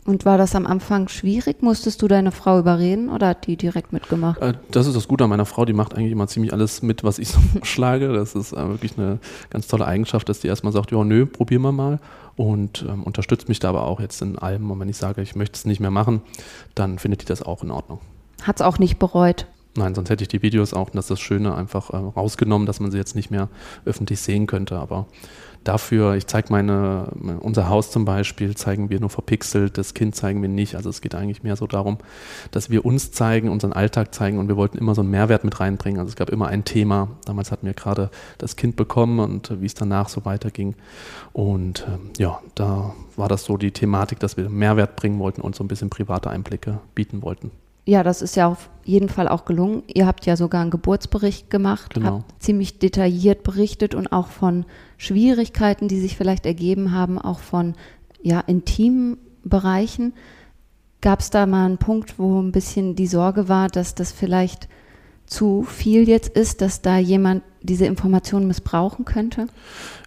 Und 0.06 0.26
war 0.26 0.38
das 0.38 0.56
am 0.56 0.66
Anfang 0.66 1.08
schwierig? 1.08 1.62
Musstest 1.62 2.02
du 2.02 2.08
deine 2.08 2.32
Frau 2.32 2.58
überreden 2.58 3.10
oder 3.10 3.28
hat 3.28 3.46
die 3.46 3.58
direkt 3.58 3.94
mitgemacht? 3.94 4.42
Äh, 4.42 4.54
das 4.72 4.88
ist 4.88 4.96
das 4.96 5.08
Gute 5.08 5.26
an 5.26 5.30
meiner 5.30 5.46
Frau, 5.46 5.66
die 5.66 5.74
macht 5.74 5.94
eigentlich 5.94 6.14
immer 6.14 6.28
ziemlich 6.28 6.54
alles 6.54 6.82
mit, 6.82 7.04
was 7.04 7.20
ich 7.20 7.28
so 7.30 7.40
schlage. 7.64 8.12
Das 8.14 8.34
ist 8.34 8.54
äh, 8.54 8.68
wirklich 8.70 8.98
eine 8.98 9.20
ganz 9.50 9.68
tolle 9.68 9.86
Eigenschaft, 9.86 10.28
dass 10.30 10.40
die 10.40 10.48
erstmal 10.48 10.74
sagt, 10.74 10.92
ja, 10.92 11.04
nö, 11.04 11.26
probieren 11.26 11.62
wir 11.62 11.72
mal 11.72 12.00
und 12.36 12.86
ähm, 12.90 13.04
unterstützt 13.04 13.50
mich 13.50 13.60
da 13.60 13.70
aber 13.70 13.84
auch 13.84 14.00
jetzt 14.00 14.22
in 14.22 14.40
allem. 14.40 14.72
Und 14.72 14.80
wenn 14.80 14.90
ich 14.90 14.98
sage, 14.98 15.22
ich 15.22 15.36
möchte 15.36 15.58
es 15.58 15.66
nicht 15.66 15.80
mehr 15.80 15.92
machen, 15.92 16.22
dann 16.74 16.98
findet 16.98 17.22
die 17.22 17.26
das 17.26 17.44
auch 17.44 17.64
in 17.64 17.70
Ordnung. 17.70 18.00
Hat 18.44 18.58
es 18.58 18.62
auch 18.62 18.80
nicht 18.80 19.00
bereut. 19.00 19.48
Nein, 19.76 19.94
sonst 19.94 20.10
hätte 20.10 20.24
ich 20.24 20.28
die 20.28 20.42
Videos 20.42 20.74
auch, 20.74 20.88
und 20.88 20.96
das 20.96 21.06
ist 21.06 21.12
das 21.12 21.20
Schöne, 21.20 21.56
einfach 21.56 21.92
äh, 21.92 21.98
rausgenommen, 21.98 22.66
dass 22.66 22.80
man 22.80 22.92
sie 22.92 22.98
jetzt 22.98 23.16
nicht 23.16 23.30
mehr 23.30 23.50
öffentlich 23.86 24.20
sehen 24.20 24.48
könnte. 24.48 24.78
Aber 24.78 25.06
dafür, 25.64 26.16
ich 26.16 26.26
zeige 26.26 26.52
meine, 26.52 27.12
unser 27.40 27.70
Haus 27.70 27.92
zum 27.92 28.04
Beispiel, 28.04 28.56
zeigen 28.56 28.90
wir 28.90 29.00
nur 29.00 29.12
verpixelt, 29.12 29.78
das 29.78 29.94
Kind 29.94 30.16
zeigen 30.16 30.42
wir 30.42 30.50
nicht. 30.50 30.76
Also 30.76 30.90
es 30.90 31.02
geht 31.02 31.14
eigentlich 31.14 31.44
mehr 31.44 31.56
so 31.56 31.68
darum, 31.68 32.00
dass 32.50 32.72
wir 32.72 32.84
uns 32.84 33.12
zeigen, 33.12 33.48
unseren 33.48 33.72
Alltag 33.72 34.14
zeigen 34.14 34.40
und 34.40 34.48
wir 34.48 34.58
wollten 34.58 34.80
immer 34.80 34.96
so 34.96 35.02
einen 35.02 35.12
Mehrwert 35.12 35.44
mit 35.44 35.60
reinbringen. 35.60 36.00
Also 36.00 36.10
es 36.10 36.16
gab 36.16 36.30
immer 36.30 36.48
ein 36.48 36.66
Thema. 36.66 37.10
Damals 37.26 37.52
hatten 37.52 37.68
wir 37.68 37.74
gerade 37.74 38.10
das 38.40 38.56
Kind 38.56 38.76
bekommen 38.76 39.20
und 39.20 39.52
äh, 39.52 39.62
wie 39.62 39.68
es 39.68 39.76
danach 39.76 40.10
so 40.10 40.26
weiterging. 40.26 40.76
Und 41.32 41.86
ähm, 41.88 42.10
ja, 42.18 42.42
da 42.56 42.94
war 43.16 43.30
das 43.30 43.44
so 43.44 43.56
die 43.56 43.72
Thematik, 43.72 44.20
dass 44.20 44.36
wir 44.36 44.50
Mehrwert 44.50 44.96
bringen 44.96 45.20
wollten 45.20 45.42
und 45.42 45.56
so 45.56 45.64
ein 45.64 45.68
bisschen 45.68 45.92
private 45.92 46.32
Einblicke 46.32 46.80
bieten 46.96 47.22
wollten. 47.22 47.52
Ja, 47.86 48.04
das 48.04 48.22
ist 48.22 48.36
ja 48.36 48.48
auf 48.48 48.70
jeden 48.84 49.10
Fall 49.10 49.28
auch 49.28 49.46
gelungen. 49.46 49.84
Ihr 49.88 50.06
habt 50.06 50.26
ja 50.26 50.36
sogar 50.36 50.62
einen 50.62 50.72
Geburtsbericht 50.72 51.50
gemacht, 51.50 51.94
genau. 51.94 52.18
habt 52.18 52.44
ziemlich 52.44 52.80
detailliert 52.80 53.44
berichtet 53.44 53.96
und 53.96 54.12
auch 54.12 54.28
von 54.28 54.66
Schwierigkeiten, 54.98 55.88
die 55.88 56.00
sich 56.00 56.18
vielleicht 56.18 56.46
ergeben 56.46 56.92
haben, 56.92 57.18
auch 57.20 57.40
von 57.40 57.76
ja, 58.22 58.40
intimen 58.42 59.18
Bereichen. 59.44 60.14
Gab 61.02 61.22
es 61.22 61.30
da 61.30 61.46
mal 61.46 61.66
einen 61.66 61.78
Punkt, 61.78 62.20
wo 62.20 62.42
ein 62.42 62.52
bisschen 62.52 62.96
die 62.96 63.08
Sorge 63.08 63.48
war, 63.48 63.70
dass 63.70 63.96
das 63.96 64.12
vielleicht 64.12 64.68
zu 65.26 65.64
viel 65.64 66.08
jetzt 66.08 66.36
ist, 66.36 66.62
dass 66.62 66.82
da 66.82 66.98
jemand 66.98 67.44
diese 67.62 67.86
Informationen 67.86 68.48
missbrauchen 68.48 69.06
könnte? 69.06 69.48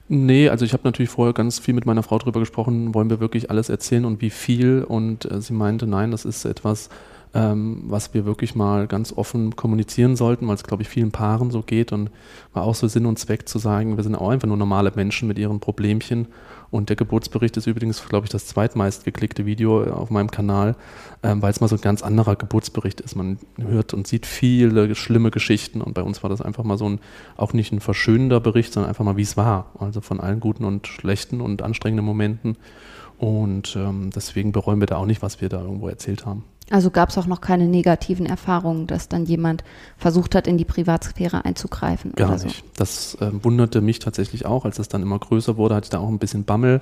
Nee, 0.08 0.48
also 0.48 0.64
ich 0.64 0.72
habe 0.72 0.82
natürlich 0.84 1.10
vorher 1.10 1.32
ganz 1.32 1.58
viel 1.58 1.74
mit 1.74 1.86
meiner 1.86 2.02
Frau 2.02 2.18
darüber 2.18 2.40
gesprochen, 2.40 2.94
wollen 2.94 3.08
wir 3.08 3.20
wirklich 3.20 3.50
alles 3.50 3.68
erzählen 3.68 4.04
und 4.04 4.20
wie 4.20 4.30
viel? 4.30 4.84
Und 4.86 5.30
äh, 5.30 5.40
sie 5.40 5.54
meinte, 5.54 5.86
nein, 5.86 6.10
das 6.10 6.24
ist 6.24 6.44
etwas, 6.44 6.90
ähm, 7.34 7.84
was 7.86 8.12
wir 8.14 8.24
wirklich 8.24 8.54
mal 8.54 8.86
ganz 8.86 9.12
offen 9.12 9.56
kommunizieren 9.56 10.16
sollten, 10.16 10.48
weil 10.48 10.54
es, 10.54 10.64
glaube 10.64 10.82
ich, 10.82 10.88
vielen 10.88 11.12
Paaren 11.12 11.50
so 11.50 11.62
geht 11.62 11.92
und 11.92 12.10
war 12.52 12.64
auch 12.64 12.74
so 12.74 12.88
Sinn 12.88 13.06
und 13.06 13.18
Zweck 13.18 13.48
zu 13.48 13.58
sagen, 13.58 13.96
wir 13.96 14.04
sind 14.04 14.14
auch 14.14 14.28
einfach 14.28 14.48
nur 14.48 14.56
normale 14.56 14.92
Menschen 14.94 15.28
mit 15.28 15.38
ihren 15.38 15.60
Problemchen 15.60 16.28
und 16.72 16.88
der 16.88 16.96
Geburtsbericht 16.96 17.54
ist 17.58 17.66
übrigens, 17.66 18.02
glaube 18.08 18.24
ich, 18.24 18.30
das 18.30 18.46
zweitmeist 18.46 19.04
geklickte 19.04 19.44
Video 19.44 19.84
auf 19.92 20.08
meinem 20.08 20.30
Kanal, 20.30 20.74
ähm, 21.22 21.42
weil 21.42 21.50
es 21.50 21.60
mal 21.60 21.68
so 21.68 21.76
ein 21.76 21.82
ganz 21.82 22.02
anderer 22.02 22.34
Geburtsbericht 22.34 23.02
ist. 23.02 23.14
Man 23.14 23.38
hört 23.58 23.92
und 23.92 24.06
sieht 24.06 24.24
viele 24.24 24.94
schlimme 24.94 25.30
Geschichten 25.30 25.82
und 25.82 25.92
bei 25.92 26.02
uns 26.02 26.22
war 26.22 26.30
das 26.30 26.40
einfach 26.40 26.64
mal 26.64 26.78
so 26.78 26.88
ein, 26.88 26.98
auch 27.36 27.52
nicht 27.52 27.72
ein 27.72 27.80
verschönender 27.80 28.40
Bericht, 28.40 28.72
sondern 28.72 28.88
einfach 28.88 29.04
mal, 29.04 29.18
wie 29.18 29.22
es 29.22 29.36
war. 29.36 29.66
Also 29.78 30.00
von 30.00 30.18
allen 30.18 30.40
guten 30.40 30.64
und 30.64 30.86
schlechten 30.86 31.42
und 31.42 31.60
anstrengenden 31.60 32.06
Momenten. 32.06 32.56
Und 33.18 33.76
ähm, 33.76 34.08
deswegen 34.08 34.52
bereuen 34.52 34.80
wir 34.80 34.86
da 34.86 34.96
auch 34.96 35.06
nicht, 35.06 35.20
was 35.20 35.42
wir 35.42 35.50
da 35.50 35.60
irgendwo 35.60 35.88
erzählt 35.88 36.24
haben. 36.24 36.42
Also 36.72 36.90
gab 36.90 37.10
es 37.10 37.18
auch 37.18 37.26
noch 37.26 37.42
keine 37.42 37.68
negativen 37.68 38.24
Erfahrungen, 38.24 38.86
dass 38.86 39.06
dann 39.06 39.26
jemand 39.26 39.62
versucht 39.98 40.34
hat, 40.34 40.46
in 40.46 40.56
die 40.56 40.64
Privatsphäre 40.64 41.44
einzugreifen? 41.44 42.12
Gar 42.12 42.38
so. 42.38 42.46
nicht. 42.46 42.64
Das 42.76 43.14
äh, 43.16 43.30
wunderte 43.44 43.82
mich 43.82 43.98
tatsächlich 43.98 44.46
auch, 44.46 44.64
als 44.64 44.78
es 44.78 44.88
dann 44.88 45.02
immer 45.02 45.18
größer 45.18 45.58
wurde, 45.58 45.74
hatte 45.74 45.84
ich 45.84 45.90
da 45.90 45.98
auch 45.98 46.08
ein 46.08 46.18
bisschen 46.18 46.44
Bammel. 46.44 46.80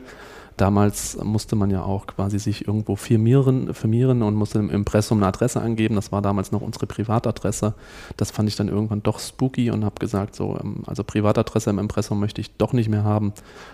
Damals 0.56 1.18
musste 1.24 1.56
man 1.56 1.70
ja 1.70 1.82
auch 1.82 2.06
quasi 2.06 2.38
sich 2.38 2.68
irgendwo 2.68 2.94
firmieren, 2.94 3.74
firmieren 3.74 4.22
und 4.22 4.36
musste 4.36 4.60
im 4.60 4.70
Impressum 4.70 5.18
eine 5.18 5.26
Adresse 5.26 5.60
angeben. 5.60 5.96
Das 5.96 6.12
war 6.12 6.22
damals 6.22 6.52
noch 6.52 6.60
unsere 6.60 6.86
Privatadresse. 6.86 7.74
Das 8.16 8.30
fand 8.30 8.48
ich 8.48 8.54
dann 8.54 8.68
irgendwann 8.68 9.02
doch 9.02 9.18
spooky 9.18 9.72
und 9.72 9.84
habe 9.84 9.98
gesagt, 9.98 10.36
so, 10.36 10.56
ähm, 10.62 10.84
also 10.86 11.02
Privatadresse 11.02 11.68
im 11.68 11.80
Impressum 11.80 12.20
möchte 12.20 12.40
ich 12.40 12.56
doch 12.58 12.72
nicht 12.72 12.88
mehr 12.88 13.02
haben. 13.02 13.32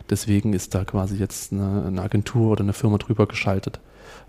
Deswegen 0.09 0.55
ist 0.55 0.75
da 0.75 0.85
quasi 0.85 1.17
jetzt 1.17 1.53
eine, 1.53 1.85
eine 1.87 2.01
Agentur 2.01 2.53
oder 2.53 2.63
eine 2.63 2.73
Firma 2.73 2.97
drüber 2.97 3.27
geschaltet 3.27 3.81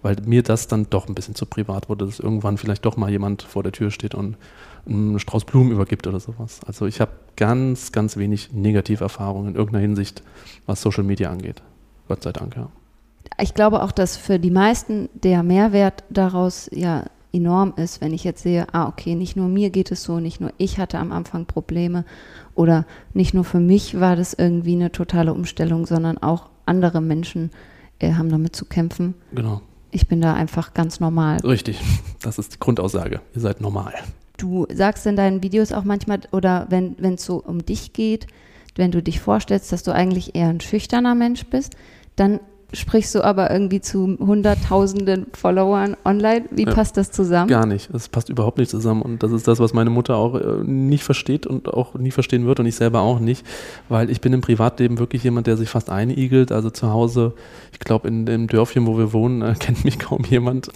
weil 0.08 0.16
mir 0.26 0.42
das 0.42 0.68
dann 0.68 0.88
doch 0.90 1.10
ein 1.10 1.16
bisschen 1.16 1.36
zu 1.36 1.46
privat 1.46 1.90
wurde, 1.90 2.06
dass 2.06 2.22
irgendwann 2.22 2.58
vielleicht 2.58 2.86
doch 2.86 2.96
mal 2.96 3.10
jemand 3.10 3.42
vor 3.42 3.62
der 3.62 3.74
Tür 3.74 3.92
steht 3.92 4.16
und 4.16 4.38
einen 4.88 5.20
Strauß 5.20 5.44
Blumen 5.44 5.70
übergibt 5.74 6.08
oder 6.08 6.22
sowas. 6.22 6.62
Also 6.66 6.86
ich 6.86 7.02
habe 7.02 7.12
ganz, 7.36 7.92
ganz 7.92 8.16
wenig 8.16 8.54
Negativerfahrungen 8.54 9.50
in 9.50 9.56
irgendeiner 9.56 9.82
Hinsicht, 9.82 10.24
was 10.66 10.82
Social 10.82 11.04
Media 11.04 11.30
angeht. 11.30 11.62
Gott 12.08 12.24
sei 12.24 12.32
Dank, 12.32 12.56
ja. 12.56 12.70
Ich 13.38 13.54
glaube 13.54 13.84
auch, 13.84 13.92
dass 13.92 14.16
für 14.16 14.40
die 14.40 14.50
meisten 14.50 15.10
der 15.14 15.44
Mehrwert 15.44 16.06
daraus 16.10 16.70
ja 16.72 17.08
enorm 17.34 17.74
ist, 17.76 18.00
wenn 18.00 18.14
ich 18.14 18.24
jetzt 18.24 18.44
sehe, 18.44 18.66
ah, 18.74 18.88
okay, 18.88 19.14
nicht 19.14 19.36
nur 19.36 19.50
mir 19.50 19.72
geht 19.72 19.92
es 19.92 20.04
so, 20.04 20.22
nicht 20.22 20.40
nur 20.40 20.54
ich 20.58 20.80
hatte 20.80 21.00
am 21.00 21.12
Anfang 21.12 21.48
Probleme 21.48 22.06
oder 22.56 22.86
nicht 23.14 23.34
nur 23.34 23.44
für 23.44 23.60
mich 23.60 24.00
war 24.00 24.16
das 24.16 24.34
irgendwie 24.34 24.76
eine 24.76 24.94
totale 24.94 25.34
Umstellung, 25.34 25.86
sondern 25.86 26.18
auch 26.18 26.48
andere 26.66 27.02
Menschen 27.02 27.52
äh, 28.00 28.14
haben 28.14 28.30
damit 28.30 28.56
zu 28.56 28.64
kämpfen. 28.64 29.14
Genau. 29.34 29.62
Ich 29.92 30.08
bin 30.08 30.22
da 30.22 30.34
einfach 30.34 30.74
ganz 30.74 31.00
normal. 31.00 31.40
Richtig, 31.42 31.80
das 32.22 32.40
ist 32.40 32.56
die 32.56 32.60
Grundaussage. 32.60 33.22
Ihr 33.34 33.42
seid 33.42 33.62
normal. 33.62 33.94
Du 34.38 34.68
sagst 34.72 35.06
in 35.08 35.16
deinen 35.16 35.42
Videos 35.42 35.72
auch 35.72 35.84
manchmal, 35.84 36.20
oder 36.32 36.68
wenn 36.70 36.96
es 37.02 37.26
so 37.26 37.38
um 37.38 37.66
dich 37.66 37.94
geht, 37.94 38.28
wenn 38.76 38.92
du 38.92 39.02
dich 39.02 39.20
vorstellst, 39.20 39.72
dass 39.72 39.84
du 39.84 39.92
eigentlich 39.92 40.36
eher 40.36 40.50
ein 40.50 40.62
schüchterner 40.62 41.16
Mensch 41.16 41.46
bist, 41.48 41.76
dann 42.16 42.40
sprichst 42.74 43.16
du 43.16 43.24
aber 43.24 43.50
irgendwie 43.50 43.80
zu 43.80 44.18
hunderttausenden 44.20 45.28
Followern 45.34 45.96
online. 46.04 46.46
Wie 46.52 46.66
ja, 46.66 46.74
passt 46.74 46.98
das 46.98 47.12
zusammen? 47.12 47.48
Gar 47.48 47.66
nicht. 47.66 47.90
Das 47.94 48.10
passt 48.10 48.30
überhaupt 48.30 48.58
nicht 48.58 48.70
zusammen. 48.70 49.02
Und 49.02 49.24
das 49.24 49.32
ist 49.32 49.48
das, 49.48 49.60
was 49.60 49.74
meine 49.74 49.90
Mutter 49.90 50.18
auch 50.18 50.36
äh, 50.36 50.64
nicht 50.64 51.04
versteht 51.04 51.48
und 51.48 51.74
auch 51.74 51.94
nie 51.96 52.12
verstehen 52.12 52.46
wird 52.46 52.60
und 52.60 52.66
ich 52.66 52.76
selber 52.76 53.02
auch 53.02 53.20
nicht. 53.20 53.46
Weil 53.88 54.10
ich 54.10 54.20
bin 54.20 54.34
im 54.34 54.42
Privatleben 54.42 55.00
wirklich 55.00 55.24
jemand, 55.24 55.48
der 55.48 55.56
sich 55.56 55.70
fast 55.70 55.90
einigelt. 55.90 56.52
Also 56.52 56.70
zu 56.70 56.92
Hause, 56.92 57.34
ich 57.72 57.80
glaube, 57.80 58.08
in 58.10 58.26
dem 58.26 58.48
Dörfchen, 58.48 58.86
wo 58.86 58.98
wir 58.98 59.14
wohnen, 59.14 59.42
äh, 59.42 59.56
kennt 59.60 59.86
mich 59.86 59.98
kaum 59.98 60.24
jemand. 60.26 60.70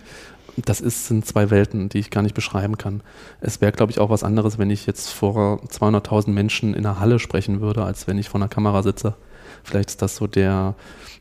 Das 0.58 0.82
ist, 0.82 1.08
sind 1.08 1.26
zwei 1.26 1.50
Welten, 1.50 1.90
die 1.90 2.00
ich 2.00 2.10
gar 2.10 2.22
nicht 2.22 2.36
beschreiben 2.36 2.78
kann. 2.78 3.02
Es 3.40 3.62
wäre, 3.62 3.72
glaube 3.72 3.92
ich, 3.92 4.00
auch 4.00 4.10
was 4.10 4.24
anderes, 4.24 4.58
wenn 4.58 4.70
ich 4.70 4.86
jetzt 4.86 5.10
vor 5.10 5.62
200.000 5.68 6.30
Menschen 6.30 6.74
in 6.74 6.86
einer 6.86 7.00
Halle 7.00 7.20
sprechen 7.20 7.62
würde, 7.62 7.84
als 7.84 8.06
wenn 8.08 8.18
ich 8.18 8.30
vor 8.30 8.40
einer 8.40 8.50
Kamera 8.50 8.84
sitze 8.84 9.16
Vielleicht 9.64 9.90
ist 9.90 10.02
das 10.02 10.16
so 10.16 10.28
der, 10.28 10.76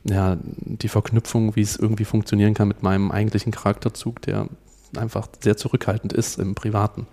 ja, 0.04 0.38
die 0.42 0.88
Verknüpfung, 0.88 1.56
wie 1.56 1.62
es 1.62 1.76
irgendwie 1.76 2.04
funktionieren 2.04 2.54
kann 2.54 2.68
mit 2.68 2.82
meinem 2.82 3.10
eigentlichen 3.10 3.52
Charakterzug, 3.52 4.22
der 4.22 4.46
einfach 4.96 5.28
sehr 5.42 5.56
zurückhaltend 5.56 6.12
ist 6.12 6.38
im 6.38 6.54
Privaten. 6.54 7.06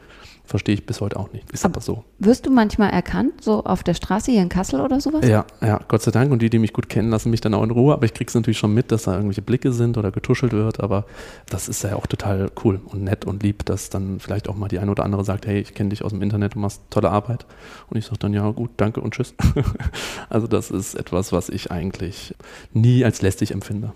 Verstehe 0.47 0.75
ich 0.75 0.85
bis 0.85 1.01
heute 1.01 1.19
auch 1.19 1.33
nicht. 1.33 1.51
Ist 1.51 1.65
aber, 1.65 1.75
aber, 1.75 1.81
so. 1.81 2.05
Wirst 2.19 2.45
du 2.45 2.51
manchmal 2.51 2.91
erkannt, 2.91 3.43
so 3.43 3.65
auf 3.65 3.83
der 3.83 3.93
Straße 3.93 4.31
hier 4.31 4.41
in 4.41 4.47
Kassel 4.47 4.79
oder 4.79 5.01
sowas? 5.01 5.27
Ja, 5.27 5.45
ja, 5.59 5.81
Gott 5.89 6.01
sei 6.01 6.11
Dank. 6.11 6.31
Und 6.31 6.41
die, 6.41 6.49
die 6.49 6.57
mich 6.57 6.71
gut 6.71 6.87
kennen, 6.87 7.09
lassen 7.09 7.31
mich 7.31 7.41
dann 7.41 7.53
auch 7.53 7.63
in 7.63 7.69
Ruhe. 7.69 7.93
Aber 7.93 8.05
ich 8.05 8.13
kriege 8.13 8.29
es 8.29 8.33
natürlich 8.33 8.57
schon 8.57 8.73
mit, 8.73 8.93
dass 8.93 9.03
da 9.03 9.15
irgendwelche 9.15 9.41
Blicke 9.41 9.73
sind 9.73 9.97
oder 9.97 10.09
getuschelt 10.09 10.53
wird. 10.53 10.79
Aber 10.79 11.05
das 11.49 11.67
ist 11.67 11.83
ja 11.83 11.97
auch 11.97 12.07
total 12.07 12.49
cool 12.63 12.79
und 12.85 13.03
nett 13.03 13.25
und 13.25 13.43
lieb, 13.43 13.65
dass 13.65 13.89
dann 13.89 14.21
vielleicht 14.21 14.47
auch 14.47 14.55
mal 14.55 14.69
die 14.69 14.79
eine 14.79 14.89
oder 14.89 15.03
andere 15.03 15.25
sagt, 15.25 15.47
hey, 15.47 15.59
ich 15.59 15.73
kenne 15.73 15.89
dich 15.89 16.05
aus 16.05 16.13
dem 16.13 16.21
Internet, 16.21 16.55
du 16.55 16.59
machst 16.59 16.81
tolle 16.91 17.11
Arbeit. 17.11 17.45
Und 17.89 17.97
ich 17.97 18.05
sage 18.05 18.19
dann, 18.19 18.33
ja 18.33 18.49
gut, 18.51 18.69
danke 18.77 19.01
und 19.01 19.13
tschüss. 19.13 19.35
also 20.29 20.47
das 20.47 20.71
ist 20.71 20.95
etwas, 20.95 21.33
was 21.33 21.49
ich 21.49 21.71
eigentlich 21.71 22.33
nie 22.71 23.03
als 23.03 23.21
lästig 23.21 23.51
empfinde. 23.51 23.91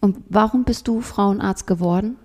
Und 0.00 0.16
warum 0.28 0.64
bist 0.64 0.88
du 0.88 1.00
Frauenarzt 1.00 1.68
geworden? 1.68 2.16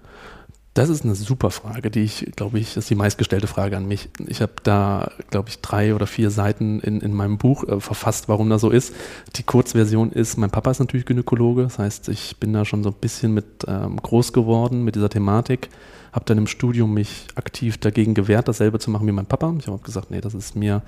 Das 0.78 0.90
ist 0.90 1.04
eine 1.04 1.16
super 1.16 1.50
Frage, 1.50 1.90
die 1.90 2.02
ich, 2.02 2.34
glaube 2.36 2.60
ich, 2.60 2.78
ist 2.78 2.88
die 2.88 2.94
meistgestellte 2.94 3.48
Frage 3.48 3.76
an 3.76 3.88
mich. 3.88 4.10
Ich 4.28 4.44
habe 4.44 4.54
da, 4.62 5.10
glaube 5.32 5.50
ich, 5.50 5.60
drei 5.62 5.96
oder 5.96 6.06
vier 6.06 6.30
Seiten 6.30 6.82
in, 6.82 7.02
in 7.02 7.16
meinem 7.16 7.40
Buch 7.40 7.64
äh, 7.64 7.80
verfasst, 7.80 8.30
warum 8.30 8.48
das 8.52 8.62
so 8.62 8.70
ist. 8.70 8.94
Die 9.38 9.44
Kurzversion 9.44 10.12
ist, 10.12 10.38
mein 10.38 10.52
Papa 10.52 10.70
ist 10.70 10.78
natürlich 10.78 11.08
Gynäkologe, 11.08 11.64
das 11.64 11.80
heißt, 11.80 12.10
ich 12.10 12.38
bin 12.38 12.54
da 12.54 12.64
schon 12.64 12.84
so 12.84 12.90
ein 12.90 12.96
bisschen 13.02 13.34
mit 13.34 13.66
ähm, 13.68 13.98
groß 13.98 14.34
geworden 14.34 14.84
mit 14.84 14.94
dieser 14.94 15.10
Thematik, 15.10 15.70
habe 16.12 16.26
dann 16.26 16.38
im 16.38 16.46
Studium 16.46 16.94
mich 16.94 17.26
aktiv 17.34 17.80
dagegen 17.80 18.14
gewehrt, 18.14 18.48
dasselbe 18.48 18.78
zu 18.78 18.92
machen 18.92 19.08
wie 19.08 19.12
mein 19.12 19.26
Papa. 19.26 19.56
Ich 19.58 19.66
habe 19.66 19.80
gesagt, 19.80 20.12
nee, 20.12 20.22
das 20.22 20.36
ist 20.36 20.56
mir 20.56 20.84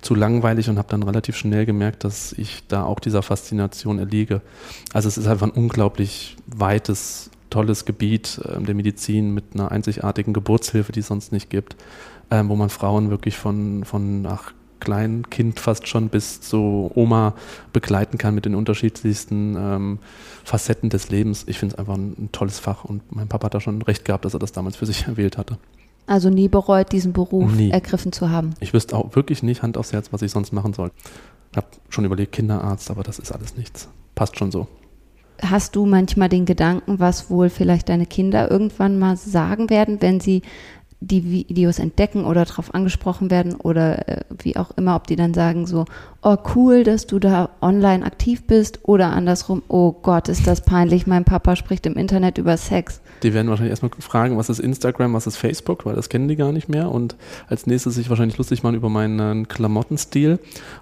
zu 0.00 0.14
langweilig 0.14 0.70
und 0.70 0.78
habe 0.78 0.88
dann 0.88 1.02
relativ 1.02 1.36
schnell 1.36 1.66
gemerkt, 1.66 2.04
dass 2.04 2.32
ich 2.32 2.66
da 2.68 2.84
auch 2.84 2.98
dieser 2.98 3.22
Faszination 3.22 3.98
erliege. 3.98 4.40
Also 4.94 5.08
es 5.08 5.18
ist 5.18 5.26
einfach 5.26 5.48
ein 5.48 5.52
unglaublich 5.52 6.38
weites 6.46 7.28
tolles 7.54 7.84
Gebiet 7.84 8.40
äh, 8.44 8.60
der 8.60 8.74
Medizin 8.74 9.32
mit 9.32 9.44
einer 9.54 9.70
einzigartigen 9.70 10.32
Geburtshilfe, 10.32 10.90
die 10.90 11.00
es 11.00 11.06
sonst 11.06 11.30
nicht 11.30 11.50
gibt, 11.50 11.76
äh, 12.30 12.42
wo 12.44 12.56
man 12.56 12.68
Frauen 12.68 13.10
wirklich 13.10 13.36
von, 13.36 13.84
von 13.84 14.26
ach, 14.28 14.52
Kleinkind 14.80 15.60
fast 15.60 15.86
schon 15.86 16.08
bis 16.08 16.40
zu 16.40 16.90
Oma 16.94 17.34
begleiten 17.72 18.18
kann 18.18 18.34
mit 18.34 18.44
den 18.44 18.56
unterschiedlichsten 18.56 19.56
ähm, 19.56 19.98
Facetten 20.42 20.90
des 20.90 21.10
Lebens. 21.10 21.44
Ich 21.46 21.58
finde 21.58 21.74
es 21.74 21.78
einfach 21.78 21.94
ein, 21.94 22.14
ein, 22.18 22.28
tolles 22.32 22.58
Fach 22.58 22.84
und 22.84 23.14
mein 23.14 23.28
Papa 23.28 23.46
hat 23.46 23.54
da 23.54 23.60
schon 23.60 23.80
recht 23.82 24.04
gehabt, 24.04 24.24
dass 24.24 24.34
er 24.34 24.40
das 24.40 24.52
damals 24.52 24.76
für 24.76 24.86
sich 24.86 25.02
erwählt 25.06 25.38
hatte. 25.38 25.56
Also 26.06 26.28
nie 26.28 26.48
bereut, 26.48 26.92
diesen 26.92 27.12
Beruf 27.12 27.54
nie. 27.54 27.70
ergriffen 27.70 28.12
zu 28.12 28.28
haben. 28.30 28.54
Ich 28.60 28.74
wüsste 28.74 28.96
auch 28.96 29.14
wirklich 29.14 29.42
nicht 29.42 29.62
Hand 29.62 29.78
aufs 29.78 29.92
Herz, 29.92 30.12
was 30.12 30.20
ich 30.22 30.32
sonst 30.32 30.52
machen 30.52 30.74
soll. 30.74 30.90
Ich 31.52 31.56
habe 31.56 31.68
schon 31.88 32.04
überlegt, 32.04 32.32
Kinderarzt, 32.32 32.90
aber 32.90 33.04
das 33.04 33.20
ist 33.20 33.32
alles 33.32 33.56
nichts. 33.56 33.88
Passt 34.14 34.38
schon 34.38 34.50
so 34.50 34.66
hast 35.42 35.76
du 35.76 35.86
manchmal 35.86 36.28
den 36.28 36.44
Gedanken, 36.44 37.00
was 37.00 37.30
wohl 37.30 37.50
vielleicht 37.50 37.88
deine 37.88 38.06
Kinder 38.06 38.50
irgendwann 38.50 38.98
mal 38.98 39.16
sagen 39.16 39.70
werden, 39.70 40.00
wenn 40.00 40.20
sie 40.20 40.42
die 41.00 41.24
Videos 41.24 41.78
entdecken 41.78 42.24
oder 42.24 42.44
darauf 42.44 42.74
angesprochen 42.74 43.30
werden 43.30 43.54
oder 43.54 44.08
äh, 44.08 44.20
wie 44.42 44.56
auch 44.56 44.70
immer, 44.76 44.96
ob 44.96 45.06
die 45.06 45.16
dann 45.16 45.34
sagen 45.34 45.66
so, 45.66 45.84
oh 46.22 46.36
cool, 46.54 46.84
dass 46.84 47.06
du 47.06 47.18
da 47.18 47.50
online 47.60 48.04
aktiv 48.04 48.46
bist 48.46 48.80
oder 48.82 49.12
andersrum, 49.12 49.62
oh 49.68 49.92
Gott, 49.92 50.28
ist 50.28 50.46
das 50.46 50.62
peinlich, 50.62 51.06
mein 51.06 51.24
Papa 51.24 51.56
spricht 51.56 51.84
im 51.86 51.94
Internet 51.94 52.38
über 52.38 52.56
Sex. 52.56 53.00
Die 53.22 53.34
werden 53.34 53.48
wahrscheinlich 53.48 53.70
erstmal 53.70 53.90
fragen, 53.98 54.36
was 54.36 54.48
ist 54.48 54.58
Instagram, 54.58 55.12
was 55.12 55.26
ist 55.26 55.36
Facebook, 55.36 55.84
weil 55.84 55.94
das 55.94 56.08
kennen 56.08 56.28
die 56.28 56.36
gar 56.36 56.52
nicht 56.52 56.68
mehr 56.68 56.90
und 56.90 57.16
als 57.48 57.66
nächstes 57.66 57.94
sich 57.94 58.08
wahrscheinlich 58.08 58.38
lustig 58.38 58.62
machen 58.62 58.74
über 58.74 58.88
meinen 58.88 59.48
Klamottenstil 59.48 60.38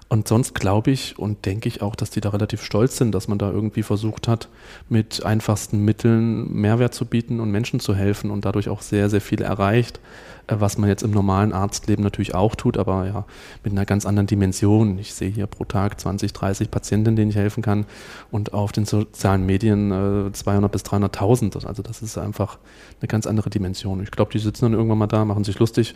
und 0.07 0.27
sonst 0.27 0.55
glaube 0.55 0.91
ich 0.91 1.19
und 1.19 1.45
denke 1.45 1.67
ich 1.67 1.81
auch, 1.81 1.95
dass 1.95 2.09
die 2.09 2.21
da 2.21 2.29
relativ 2.29 2.61
stolz 2.63 2.97
sind, 2.97 3.13
dass 3.13 3.27
man 3.27 3.37
da 3.37 3.51
irgendwie 3.51 3.83
versucht 3.83 4.27
hat, 4.27 4.47
mit 4.89 5.25
einfachsten 5.25 5.83
Mitteln 5.83 6.53
Mehrwert 6.53 6.93
zu 6.93 7.05
bieten 7.05 7.39
und 7.39 7.51
Menschen 7.51 7.79
zu 7.79 7.95
helfen 7.95 8.31
und 8.31 8.45
dadurch 8.45 8.69
auch 8.69 8.81
sehr, 8.81 9.09
sehr 9.09 9.21
viel 9.21 9.41
erreicht. 9.41 9.99
Äh, 10.47 10.55
was 10.59 10.77
man 10.77 10.89
jetzt 10.89 11.03
im 11.03 11.11
normalen 11.11 11.53
Arztleben 11.53 12.03
natürlich 12.03 12.35
auch 12.35 12.55
tut, 12.55 12.77
aber 12.77 13.05
ja, 13.05 13.25
mit 13.63 13.73
einer 13.73 13.85
ganz 13.85 14.05
anderen 14.05 14.27
Dimension. 14.27 14.97
Ich 14.99 15.13
sehe 15.13 15.29
hier 15.29 15.47
pro 15.47 15.65
Tag 15.65 15.99
20, 15.99 16.33
30 16.33 16.71
Patienten, 16.71 17.15
denen 17.15 17.29
ich 17.29 17.37
helfen 17.37 17.63
kann 17.63 17.85
und 18.31 18.53
auf 18.53 18.71
den 18.71 18.85
sozialen 18.85 19.45
Medien 19.45 19.91
äh, 20.27 20.31
200 20.31 20.71
bis 20.71 20.83
300.000. 20.83 21.65
Also 21.65 21.81
das 21.81 22.01
ist 22.01 22.17
einfach 22.17 22.57
eine 22.99 23.07
ganz 23.07 23.25
andere 23.25 23.49
Dimension. 23.49 24.03
Ich 24.03 24.11
glaube, 24.11 24.31
die 24.31 24.39
sitzen 24.39 24.65
dann 24.65 24.73
irgendwann 24.73 24.97
mal 24.97 25.07
da, 25.07 25.23
machen 25.25 25.43
sich 25.43 25.59
lustig 25.59 25.95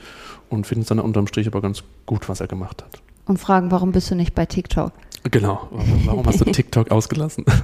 und 0.49 0.65
finden 0.65 0.83
es 0.83 0.87
dann 0.87 0.99
unterm 0.99 1.27
Strich 1.27 1.47
aber 1.47 1.61
ganz 1.61 1.83
gut, 2.05 2.29
was 2.29 2.39
er 2.39 2.47
gemacht 2.47 2.83
hat. 2.83 3.01
Und 3.25 3.39
fragen, 3.39 3.71
warum 3.71 3.91
bist 3.91 4.09
du 4.09 4.15
nicht 4.15 4.33
bei 4.33 4.45
TikTok? 4.45 4.93
Genau, 5.29 5.67
warum 6.05 6.25
hast 6.25 6.39
du 6.39 6.45
TikTok 6.51 6.91
ausgelassen? 6.91 7.43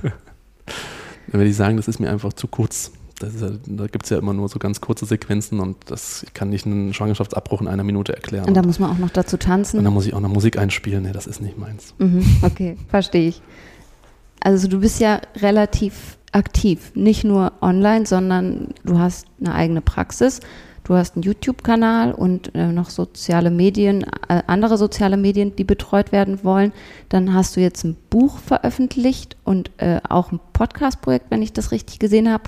Dann 1.27 1.39
würde 1.39 1.49
ich 1.49 1.55
sagen, 1.55 1.77
das 1.77 1.87
ist 1.87 1.99
mir 1.99 2.09
einfach 2.09 2.33
zu 2.33 2.47
kurz 2.47 2.91
ja, 3.27 3.49
da 3.65 3.87
gibt 3.87 4.05
es 4.05 4.09
ja 4.09 4.17
immer 4.17 4.33
nur 4.33 4.49
so 4.49 4.59
ganz 4.59 4.81
kurze 4.81 5.05
Sequenzen 5.05 5.59
und 5.59 5.77
das 5.87 6.23
ich 6.23 6.33
kann 6.33 6.49
nicht 6.49 6.65
einen 6.65 6.93
Schwangerschaftsabbruch 6.93 7.61
in 7.61 7.67
einer 7.67 7.83
Minute 7.83 8.13
erklären. 8.13 8.47
Und 8.47 8.55
da 8.55 8.61
muss 8.61 8.79
man 8.79 8.91
auch 8.91 8.97
noch 8.97 9.09
dazu 9.09 9.37
tanzen. 9.37 9.79
Und 9.79 9.85
da 9.85 9.91
muss 9.91 10.05
ich 10.05 10.13
auch 10.13 10.19
noch 10.19 10.29
Musik 10.29 10.57
einspielen. 10.57 11.03
Nee, 11.03 11.11
das 11.11 11.27
ist 11.27 11.41
nicht 11.41 11.57
meins. 11.57 11.93
Mhm, 11.97 12.25
okay, 12.41 12.77
verstehe 12.89 13.29
ich. 13.29 13.41
Also 14.39 14.67
du 14.67 14.79
bist 14.81 14.99
ja 14.99 15.21
relativ 15.37 16.17
aktiv, 16.33 16.91
nicht 16.95 17.23
nur 17.23 17.53
online, 17.61 18.05
sondern 18.05 18.69
du 18.83 18.99
hast 18.99 19.27
eine 19.39 19.53
eigene 19.53 19.81
Praxis. 19.81 20.41
Du 20.83 20.95
hast 20.95 21.15
einen 21.15 21.23
YouTube-Kanal 21.23 22.11
und 22.11 22.53
äh, 22.55 22.67
noch 22.73 22.89
soziale 22.89 23.51
Medien, 23.51 24.03
äh, 24.27 24.43
andere 24.47 24.77
soziale 24.77 25.15
Medien, 25.15 25.55
die 25.55 25.63
betreut 25.63 26.11
werden 26.11 26.43
wollen. 26.43 26.73
Dann 27.07 27.33
hast 27.33 27.55
du 27.55 27.61
jetzt 27.61 27.85
ein 27.85 27.95
Buch 28.09 28.37
veröffentlicht 28.39 29.37
und 29.45 29.71
äh, 29.77 30.01
auch 30.09 30.33
ein 30.33 30.41
Podcast-Projekt, 30.51 31.27
wenn 31.29 31.41
ich 31.41 31.53
das 31.53 31.71
richtig 31.71 31.99
gesehen 31.99 32.29
habe 32.29 32.43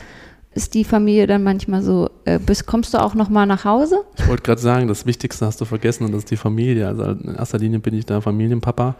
ist 0.56 0.74
die 0.74 0.86
Familie 0.86 1.28
dann 1.28 1.44
manchmal 1.44 1.84
so, 1.84 2.10
äh, 2.24 2.40
bist, 2.40 2.66
kommst 2.66 2.94
du 2.94 2.98
auch 2.98 3.14
noch 3.14 3.28
mal 3.28 3.46
nach 3.46 3.66
Hause? 3.66 4.06
Ich 4.18 4.28
wollte 4.28 4.42
gerade 4.42 4.62
sagen, 4.62 4.88
das 4.88 5.06
Wichtigste 5.06 5.46
hast 5.46 5.60
du 5.60 5.66
vergessen 5.66 6.06
und 6.06 6.14
das 6.14 6.20
ist 6.20 6.32
die 6.32 6.38
Familie. 6.38 6.88
Also 6.88 7.04
in 7.04 7.36
erster 7.36 7.58
Linie 7.58 7.80
bin 7.80 7.94
ich 7.94 8.06
da 8.06 8.22
Familienpapa 8.22 8.96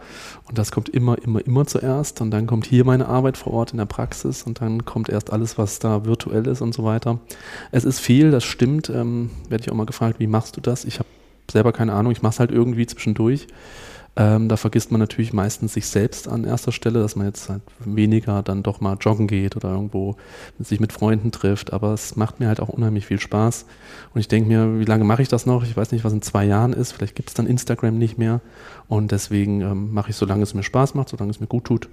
und 0.48 0.58
das 0.58 0.70
kommt 0.70 0.90
immer, 0.90 1.16
immer, 1.22 1.44
immer 1.46 1.66
zuerst 1.66 2.20
und 2.20 2.30
dann 2.30 2.46
kommt 2.46 2.66
hier 2.66 2.84
meine 2.84 3.08
Arbeit 3.08 3.38
vor 3.38 3.54
Ort 3.54 3.72
in 3.72 3.78
der 3.78 3.86
Praxis 3.86 4.42
und 4.42 4.60
dann 4.60 4.84
kommt 4.84 5.08
erst 5.08 5.32
alles, 5.32 5.56
was 5.56 5.78
da 5.78 6.04
virtuell 6.04 6.46
ist 6.46 6.60
und 6.60 6.74
so 6.74 6.84
weiter. 6.84 7.20
Es 7.72 7.86
ist 7.86 8.00
viel, 8.00 8.30
das 8.30 8.44
stimmt. 8.44 8.90
Ähm, 8.90 9.30
Werde 9.48 9.64
ich 9.64 9.70
auch 9.70 9.76
mal 9.76 9.86
gefragt, 9.86 10.20
wie 10.20 10.26
machst 10.26 10.58
du 10.58 10.60
das? 10.60 10.84
Ich 10.84 10.98
habe 10.98 11.08
selber 11.50 11.72
keine 11.72 11.94
Ahnung, 11.94 12.12
ich 12.12 12.20
mache 12.20 12.34
es 12.34 12.40
halt 12.40 12.50
irgendwie 12.50 12.86
zwischendurch. 12.86 13.46
Ähm, 14.18 14.48
da 14.48 14.56
vergisst 14.56 14.90
man 14.90 14.98
natürlich 14.98 15.34
meistens 15.34 15.74
sich 15.74 15.86
selbst 15.86 16.26
an 16.26 16.44
erster 16.44 16.72
Stelle, 16.72 17.00
dass 17.00 17.16
man 17.16 17.26
jetzt 17.26 17.50
halt 17.50 17.60
weniger 17.80 18.42
dann 18.42 18.62
doch 18.62 18.80
mal 18.80 18.96
joggen 18.98 19.26
geht 19.26 19.56
oder 19.56 19.70
irgendwo 19.70 20.16
sich 20.58 20.80
mit 20.80 20.92
Freunden 20.92 21.32
trifft. 21.32 21.74
Aber 21.74 21.92
es 21.92 22.16
macht 22.16 22.40
mir 22.40 22.48
halt 22.48 22.60
auch 22.60 22.70
unheimlich 22.70 23.04
viel 23.04 23.20
Spaß. 23.20 23.66
Und 24.14 24.20
ich 24.20 24.28
denke 24.28 24.48
mir, 24.48 24.80
wie 24.80 24.86
lange 24.86 25.04
mache 25.04 25.20
ich 25.20 25.28
das 25.28 25.44
noch? 25.44 25.64
Ich 25.64 25.76
weiß 25.76 25.92
nicht, 25.92 26.02
was 26.02 26.14
in 26.14 26.22
zwei 26.22 26.46
Jahren 26.46 26.72
ist. 26.72 26.92
Vielleicht 26.92 27.14
gibt 27.14 27.28
es 27.28 27.34
dann 27.34 27.46
Instagram 27.46 27.98
nicht 27.98 28.16
mehr. 28.16 28.40
Und 28.88 29.12
deswegen 29.12 29.60
ähm, 29.60 29.92
mache 29.92 30.10
ich, 30.10 30.16
solange 30.16 30.44
es 30.44 30.54
mir 30.54 30.62
Spaß 30.62 30.94
macht, 30.94 31.10
solange 31.10 31.30
es 31.30 31.40
mir 31.40 31.46
gut 31.46 31.64
tut. 31.64 31.90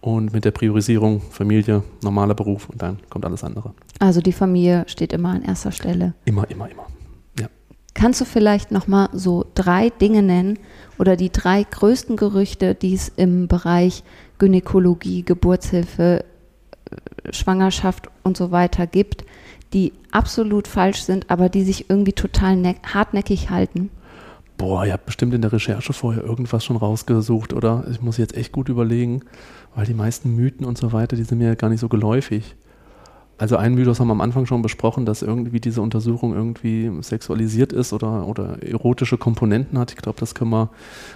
Und 0.00 0.32
mit 0.32 0.44
der 0.44 0.50
Priorisierung 0.50 1.20
Familie, 1.20 1.84
normaler 2.02 2.34
Beruf 2.34 2.68
und 2.68 2.82
dann 2.82 2.98
kommt 3.10 3.24
alles 3.24 3.44
andere. 3.44 3.74
Also 4.00 4.20
die 4.20 4.32
Familie 4.32 4.84
steht 4.88 5.12
immer 5.12 5.30
an 5.30 5.42
erster 5.42 5.70
Stelle. 5.70 6.14
Immer, 6.24 6.50
immer, 6.50 6.68
immer. 6.68 6.86
Ja. 7.96 8.02
Kannst 8.02 8.20
du 8.20 8.24
vielleicht 8.24 8.70
noch 8.70 8.86
mal 8.86 9.08
so 9.12 9.46
drei 9.54 9.90
Dinge 9.90 10.22
nennen, 10.22 10.58
oder 11.00 11.16
die 11.16 11.32
drei 11.32 11.62
größten 11.62 12.16
Gerüchte, 12.16 12.74
die 12.74 12.92
es 12.92 13.08
im 13.08 13.48
Bereich 13.48 14.04
Gynäkologie, 14.38 15.24
Geburtshilfe, 15.24 16.24
äh, 16.90 17.32
Schwangerschaft 17.32 18.08
und 18.22 18.36
so 18.36 18.50
weiter 18.50 18.86
gibt, 18.86 19.24
die 19.72 19.94
absolut 20.10 20.68
falsch 20.68 21.00
sind, 21.00 21.30
aber 21.30 21.48
die 21.48 21.64
sich 21.64 21.88
irgendwie 21.88 22.12
total 22.12 22.74
hartnäckig 22.82 23.48
halten? 23.48 23.88
Boah, 24.58 24.84
ihr 24.84 24.92
habt 24.92 25.06
bestimmt 25.06 25.32
in 25.32 25.40
der 25.40 25.54
Recherche 25.54 25.94
vorher 25.94 26.22
irgendwas 26.22 26.66
schon 26.66 26.76
rausgesucht, 26.76 27.54
oder? 27.54 27.86
Ich 27.90 28.02
muss 28.02 28.18
jetzt 28.18 28.36
echt 28.36 28.52
gut 28.52 28.68
überlegen, 28.68 29.22
weil 29.74 29.86
die 29.86 29.94
meisten 29.94 30.36
Mythen 30.36 30.66
und 30.66 30.76
so 30.76 30.92
weiter, 30.92 31.16
die 31.16 31.24
sind 31.24 31.38
mir 31.38 31.56
gar 31.56 31.70
nicht 31.70 31.80
so 31.80 31.88
geläufig. 31.88 32.56
Also 33.40 33.56
ein 33.56 33.74
Mythos 33.74 33.98
haben 33.98 34.08
wir 34.08 34.12
am 34.12 34.20
Anfang 34.20 34.44
schon 34.44 34.60
besprochen, 34.60 35.06
dass 35.06 35.22
irgendwie 35.22 35.60
diese 35.60 35.80
Untersuchung 35.80 36.34
irgendwie 36.34 36.90
sexualisiert 37.00 37.72
ist 37.72 37.94
oder, 37.94 38.26
oder 38.26 38.62
erotische 38.62 39.16
Komponenten 39.16 39.78
hat. 39.78 39.92
Ich 39.92 39.96
glaube, 39.96 40.20
das 40.20 40.34
können 40.34 40.50
wir, 40.50 40.68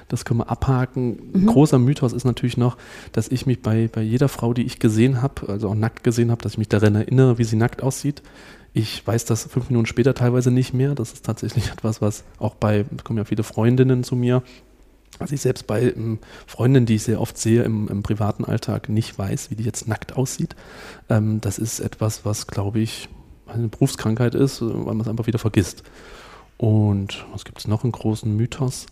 das 0.08 0.24
können 0.24 0.40
wir 0.40 0.48
abhaken. 0.48 1.18
Mhm. 1.34 1.46
Großer 1.46 1.78
Mythos 1.78 2.14
ist 2.14 2.24
natürlich 2.24 2.56
noch, 2.56 2.78
dass 3.12 3.28
ich 3.28 3.44
mich 3.44 3.60
bei, 3.60 3.90
bei 3.92 4.00
jeder 4.00 4.30
Frau, 4.30 4.54
die 4.54 4.62
ich 4.62 4.78
gesehen 4.78 5.20
habe, 5.20 5.50
also 5.50 5.68
auch 5.68 5.74
nackt 5.74 6.02
gesehen 6.02 6.30
habe, 6.30 6.40
dass 6.40 6.52
ich 6.52 6.58
mich 6.58 6.70
daran 6.70 6.94
erinnere, 6.94 7.36
wie 7.36 7.44
sie 7.44 7.56
nackt 7.56 7.82
aussieht. 7.82 8.22
Ich 8.72 9.06
weiß 9.06 9.26
das 9.26 9.44
fünf 9.44 9.68
Minuten 9.68 9.84
später 9.84 10.14
teilweise 10.14 10.50
nicht 10.50 10.72
mehr. 10.72 10.94
Das 10.94 11.12
ist 11.12 11.26
tatsächlich 11.26 11.68
etwas, 11.72 12.00
was 12.00 12.24
auch 12.38 12.54
bei, 12.54 12.86
es 12.96 13.04
kommen 13.04 13.18
ja 13.18 13.26
viele 13.26 13.42
Freundinnen 13.42 14.02
zu 14.02 14.16
mir, 14.16 14.42
was 15.20 15.32
ich 15.32 15.40
selbst 15.40 15.66
bei 15.66 15.82
ähm, 15.82 16.18
Freundinnen, 16.46 16.86
die 16.86 16.96
ich 16.96 17.04
sehr 17.04 17.20
oft 17.20 17.38
sehe 17.38 17.62
im, 17.62 17.88
im, 17.88 18.02
privaten 18.02 18.44
Alltag, 18.44 18.88
nicht 18.88 19.18
weiß, 19.18 19.50
wie 19.50 19.56
die 19.56 19.64
jetzt 19.64 19.88
nackt 19.88 20.16
aussieht. 20.16 20.56
Ähm, 21.08 21.40
das 21.40 21.58
ist 21.58 21.80
etwas, 21.80 22.24
was, 22.24 22.46
glaube 22.46 22.80
ich, 22.80 23.08
eine 23.46 23.68
Berufskrankheit 23.68 24.34
ist, 24.34 24.60
äh, 24.60 24.66
weil 24.66 24.94
man 24.94 25.00
es 25.00 25.08
einfach 25.08 25.26
wieder 25.26 25.38
vergisst. 25.38 25.82
Und 26.56 27.26
was 27.32 27.44
gibt 27.44 27.58
es 27.58 27.68
noch 27.68 27.82
einen 27.82 27.92
großen 27.92 28.34
Mythos? 28.34 28.86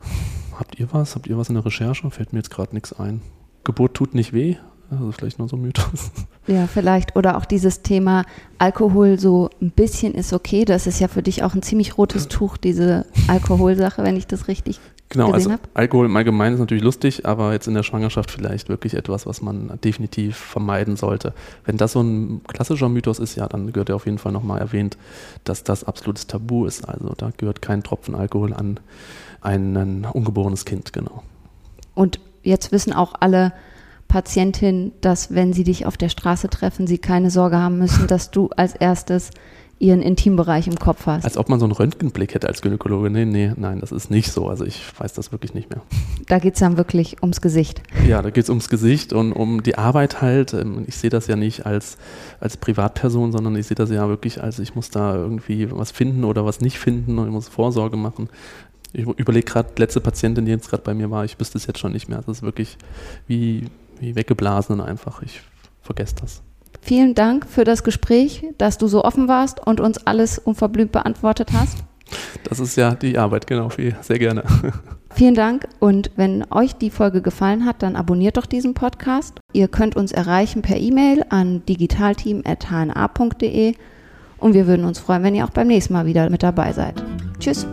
Habt 0.58 0.78
ihr 0.78 0.92
was? 0.92 1.14
Habt 1.14 1.26
ihr 1.26 1.38
was 1.38 1.48
in 1.48 1.54
der 1.54 1.64
Recherche? 1.64 2.10
Fällt 2.10 2.32
mir 2.32 2.38
jetzt 2.40 2.50
gerade 2.50 2.74
nichts 2.74 2.92
ein. 2.92 3.22
Geburt 3.64 3.94
tut 3.94 4.14
nicht 4.14 4.32
weh. 4.32 4.56
Also 4.90 5.12
vielleicht 5.12 5.38
nur 5.38 5.48
so 5.48 5.56
ein 5.56 5.62
Mythos. 5.62 6.10
Ja, 6.46 6.66
vielleicht. 6.66 7.16
Oder 7.16 7.38
auch 7.38 7.46
dieses 7.46 7.80
Thema 7.80 8.26
Alkohol 8.58 9.18
so 9.18 9.48
ein 9.62 9.70
bisschen 9.70 10.12
ist 10.12 10.34
okay. 10.34 10.66
Das 10.66 10.86
ist 10.86 11.00
ja 11.00 11.08
für 11.08 11.22
dich 11.22 11.42
auch 11.42 11.54
ein 11.54 11.62
ziemlich 11.62 11.96
rotes 11.96 12.28
Tuch, 12.28 12.58
diese 12.58 13.06
Alkoholsache, 13.28 14.02
wenn 14.02 14.14
ich 14.14 14.26
das 14.26 14.46
richtig 14.46 14.78
Genau, 15.10 15.30
also 15.30 15.52
habe. 15.52 15.62
Alkohol 15.74 16.06
im 16.06 16.16
Allgemeinen 16.16 16.54
ist 16.54 16.60
natürlich 16.60 16.82
lustig, 16.82 17.24
aber 17.24 17.52
jetzt 17.52 17.68
in 17.68 17.74
der 17.74 17.82
Schwangerschaft 17.84 18.30
vielleicht 18.30 18.68
wirklich 18.68 18.94
etwas, 18.94 19.26
was 19.26 19.42
man 19.42 19.78
definitiv 19.84 20.36
vermeiden 20.36 20.96
sollte. 20.96 21.34
Wenn 21.64 21.76
das 21.76 21.92
so 21.92 22.00
ein 22.00 22.40
klassischer 22.48 22.88
Mythos 22.88 23.20
ist, 23.20 23.36
ja, 23.36 23.46
dann 23.46 23.72
gehört 23.72 23.90
ja 23.90 23.94
auf 23.94 24.06
jeden 24.06 24.18
Fall 24.18 24.32
nochmal 24.32 24.60
erwähnt, 24.60 24.96
dass 25.44 25.62
das 25.62 25.84
absolutes 25.84 26.26
Tabu 26.26 26.66
ist. 26.66 26.88
Also 26.88 27.14
da 27.16 27.30
gehört 27.36 27.62
kein 27.62 27.82
Tropfen 27.82 28.14
Alkohol 28.14 28.52
an 28.54 28.80
ein 29.40 30.06
ungeborenes 30.10 30.64
Kind, 30.64 30.92
genau. 30.92 31.22
Und 31.94 32.18
jetzt 32.42 32.72
wissen 32.72 32.92
auch 32.92 33.14
alle 33.20 33.52
Patientinnen, 34.08 34.92
dass 35.00 35.34
wenn 35.34 35.52
sie 35.52 35.64
dich 35.64 35.86
auf 35.86 35.96
der 35.96 36.08
Straße 36.08 36.48
treffen, 36.48 36.86
sie 36.86 36.98
keine 36.98 37.30
Sorge 37.30 37.58
haben 37.58 37.78
müssen, 37.78 38.06
dass 38.06 38.30
du 38.30 38.48
als 38.56 38.74
erstes 38.74 39.30
ihren 39.78 40.02
Intimbereich 40.02 40.66
im 40.66 40.76
Kopf 40.76 41.06
hast. 41.06 41.24
Als 41.24 41.36
ob 41.36 41.48
man 41.48 41.58
so 41.58 41.66
einen 41.66 41.72
Röntgenblick 41.72 42.34
hätte 42.34 42.48
als 42.48 42.62
Gynäkologe. 42.62 43.10
Nee, 43.10 43.24
nee, 43.24 43.52
nein, 43.56 43.80
das 43.80 43.92
ist 43.92 44.10
nicht 44.10 44.30
so. 44.32 44.48
Also 44.48 44.64
ich 44.64 44.82
weiß 44.98 45.12
das 45.12 45.32
wirklich 45.32 45.54
nicht 45.54 45.70
mehr. 45.70 45.82
Da 46.26 46.38
geht 46.38 46.54
es 46.54 46.60
dann 46.60 46.78
wirklich 46.78 47.20
ums 47.22 47.42
Gesicht. 47.42 47.82
Ja, 48.08 48.22
da 48.22 48.30
geht 48.30 48.44
es 48.44 48.48
ums 48.48 48.70
Gesicht 48.70 49.12
und 49.12 49.32
um 49.32 49.62
die 49.62 49.76
Arbeit 49.76 50.22
halt. 50.22 50.54
Ähm, 50.54 50.84
Ich 50.88 50.96
sehe 50.96 51.10
das 51.10 51.26
ja 51.26 51.36
nicht 51.36 51.66
als, 51.66 51.98
als 52.40 52.56
Privatperson, 52.56 53.30
sondern 53.30 53.54
ich 53.56 53.66
sehe 53.66 53.74
das 53.74 53.90
ja 53.90 54.08
wirklich 54.08 54.42
als, 54.42 54.58
ich 54.58 54.74
muss 54.74 54.88
da 54.88 55.14
irgendwie 55.16 55.70
was 55.70 55.90
finden 55.90 56.24
oder 56.24 56.46
was 56.46 56.62
nicht 56.62 56.78
finden 56.78 57.18
und 57.18 57.26
ich 57.26 57.32
muss 57.32 57.48
Vorsorge 57.48 57.98
machen. 57.98 58.30
Ich 58.94 59.04
überlege 59.06 59.44
gerade, 59.44 59.68
letzte 59.76 60.00
Patientin, 60.00 60.46
die 60.46 60.52
jetzt 60.52 60.70
gerade 60.70 60.82
bei 60.82 60.94
mir 60.94 61.10
war, 61.10 61.24
ich 61.24 61.38
wüsste 61.38 61.58
es 61.58 61.66
jetzt 61.66 61.78
schon 61.80 61.92
nicht 61.92 62.08
mehr. 62.08 62.18
Das 62.18 62.38
ist 62.38 62.42
wirklich 62.42 62.78
wie, 63.26 63.64
wie 64.00 64.14
weggeblasen 64.14 64.80
und 64.80 64.86
einfach. 64.86 65.20
Ich 65.20 65.42
vergesse 65.82 66.14
das. 66.20 66.42
Vielen 66.84 67.14
Dank 67.14 67.46
für 67.48 67.64
das 67.64 67.82
Gespräch, 67.82 68.44
dass 68.58 68.76
du 68.76 68.88
so 68.88 69.04
offen 69.04 69.26
warst 69.26 69.66
und 69.66 69.80
uns 69.80 70.06
alles 70.06 70.38
unverblümt 70.38 70.92
beantwortet 70.92 71.48
hast. 71.54 71.78
Das 72.44 72.60
ist 72.60 72.76
ja 72.76 72.94
die 72.94 73.16
Arbeit, 73.16 73.46
genau, 73.46 73.70
viel, 73.70 73.96
sehr 74.02 74.18
gerne. 74.18 74.44
Vielen 75.14 75.34
Dank 75.34 75.66
und 75.78 76.10
wenn 76.16 76.44
euch 76.50 76.74
die 76.74 76.90
Folge 76.90 77.22
gefallen 77.22 77.64
hat, 77.64 77.82
dann 77.82 77.96
abonniert 77.96 78.36
doch 78.36 78.44
diesen 78.44 78.74
Podcast. 78.74 79.40
Ihr 79.54 79.68
könnt 79.68 79.96
uns 79.96 80.12
erreichen 80.12 80.60
per 80.60 80.76
E-Mail 80.76 81.24
an 81.30 81.64
digitalteam.hna.de 81.64 83.76
und 84.36 84.52
wir 84.52 84.66
würden 84.66 84.84
uns 84.84 84.98
freuen, 84.98 85.22
wenn 85.22 85.34
ihr 85.34 85.46
auch 85.46 85.50
beim 85.50 85.68
nächsten 85.68 85.94
Mal 85.94 86.04
wieder 86.04 86.28
mit 86.28 86.42
dabei 86.42 86.74
seid. 86.74 87.02
Tschüss. 87.38 87.66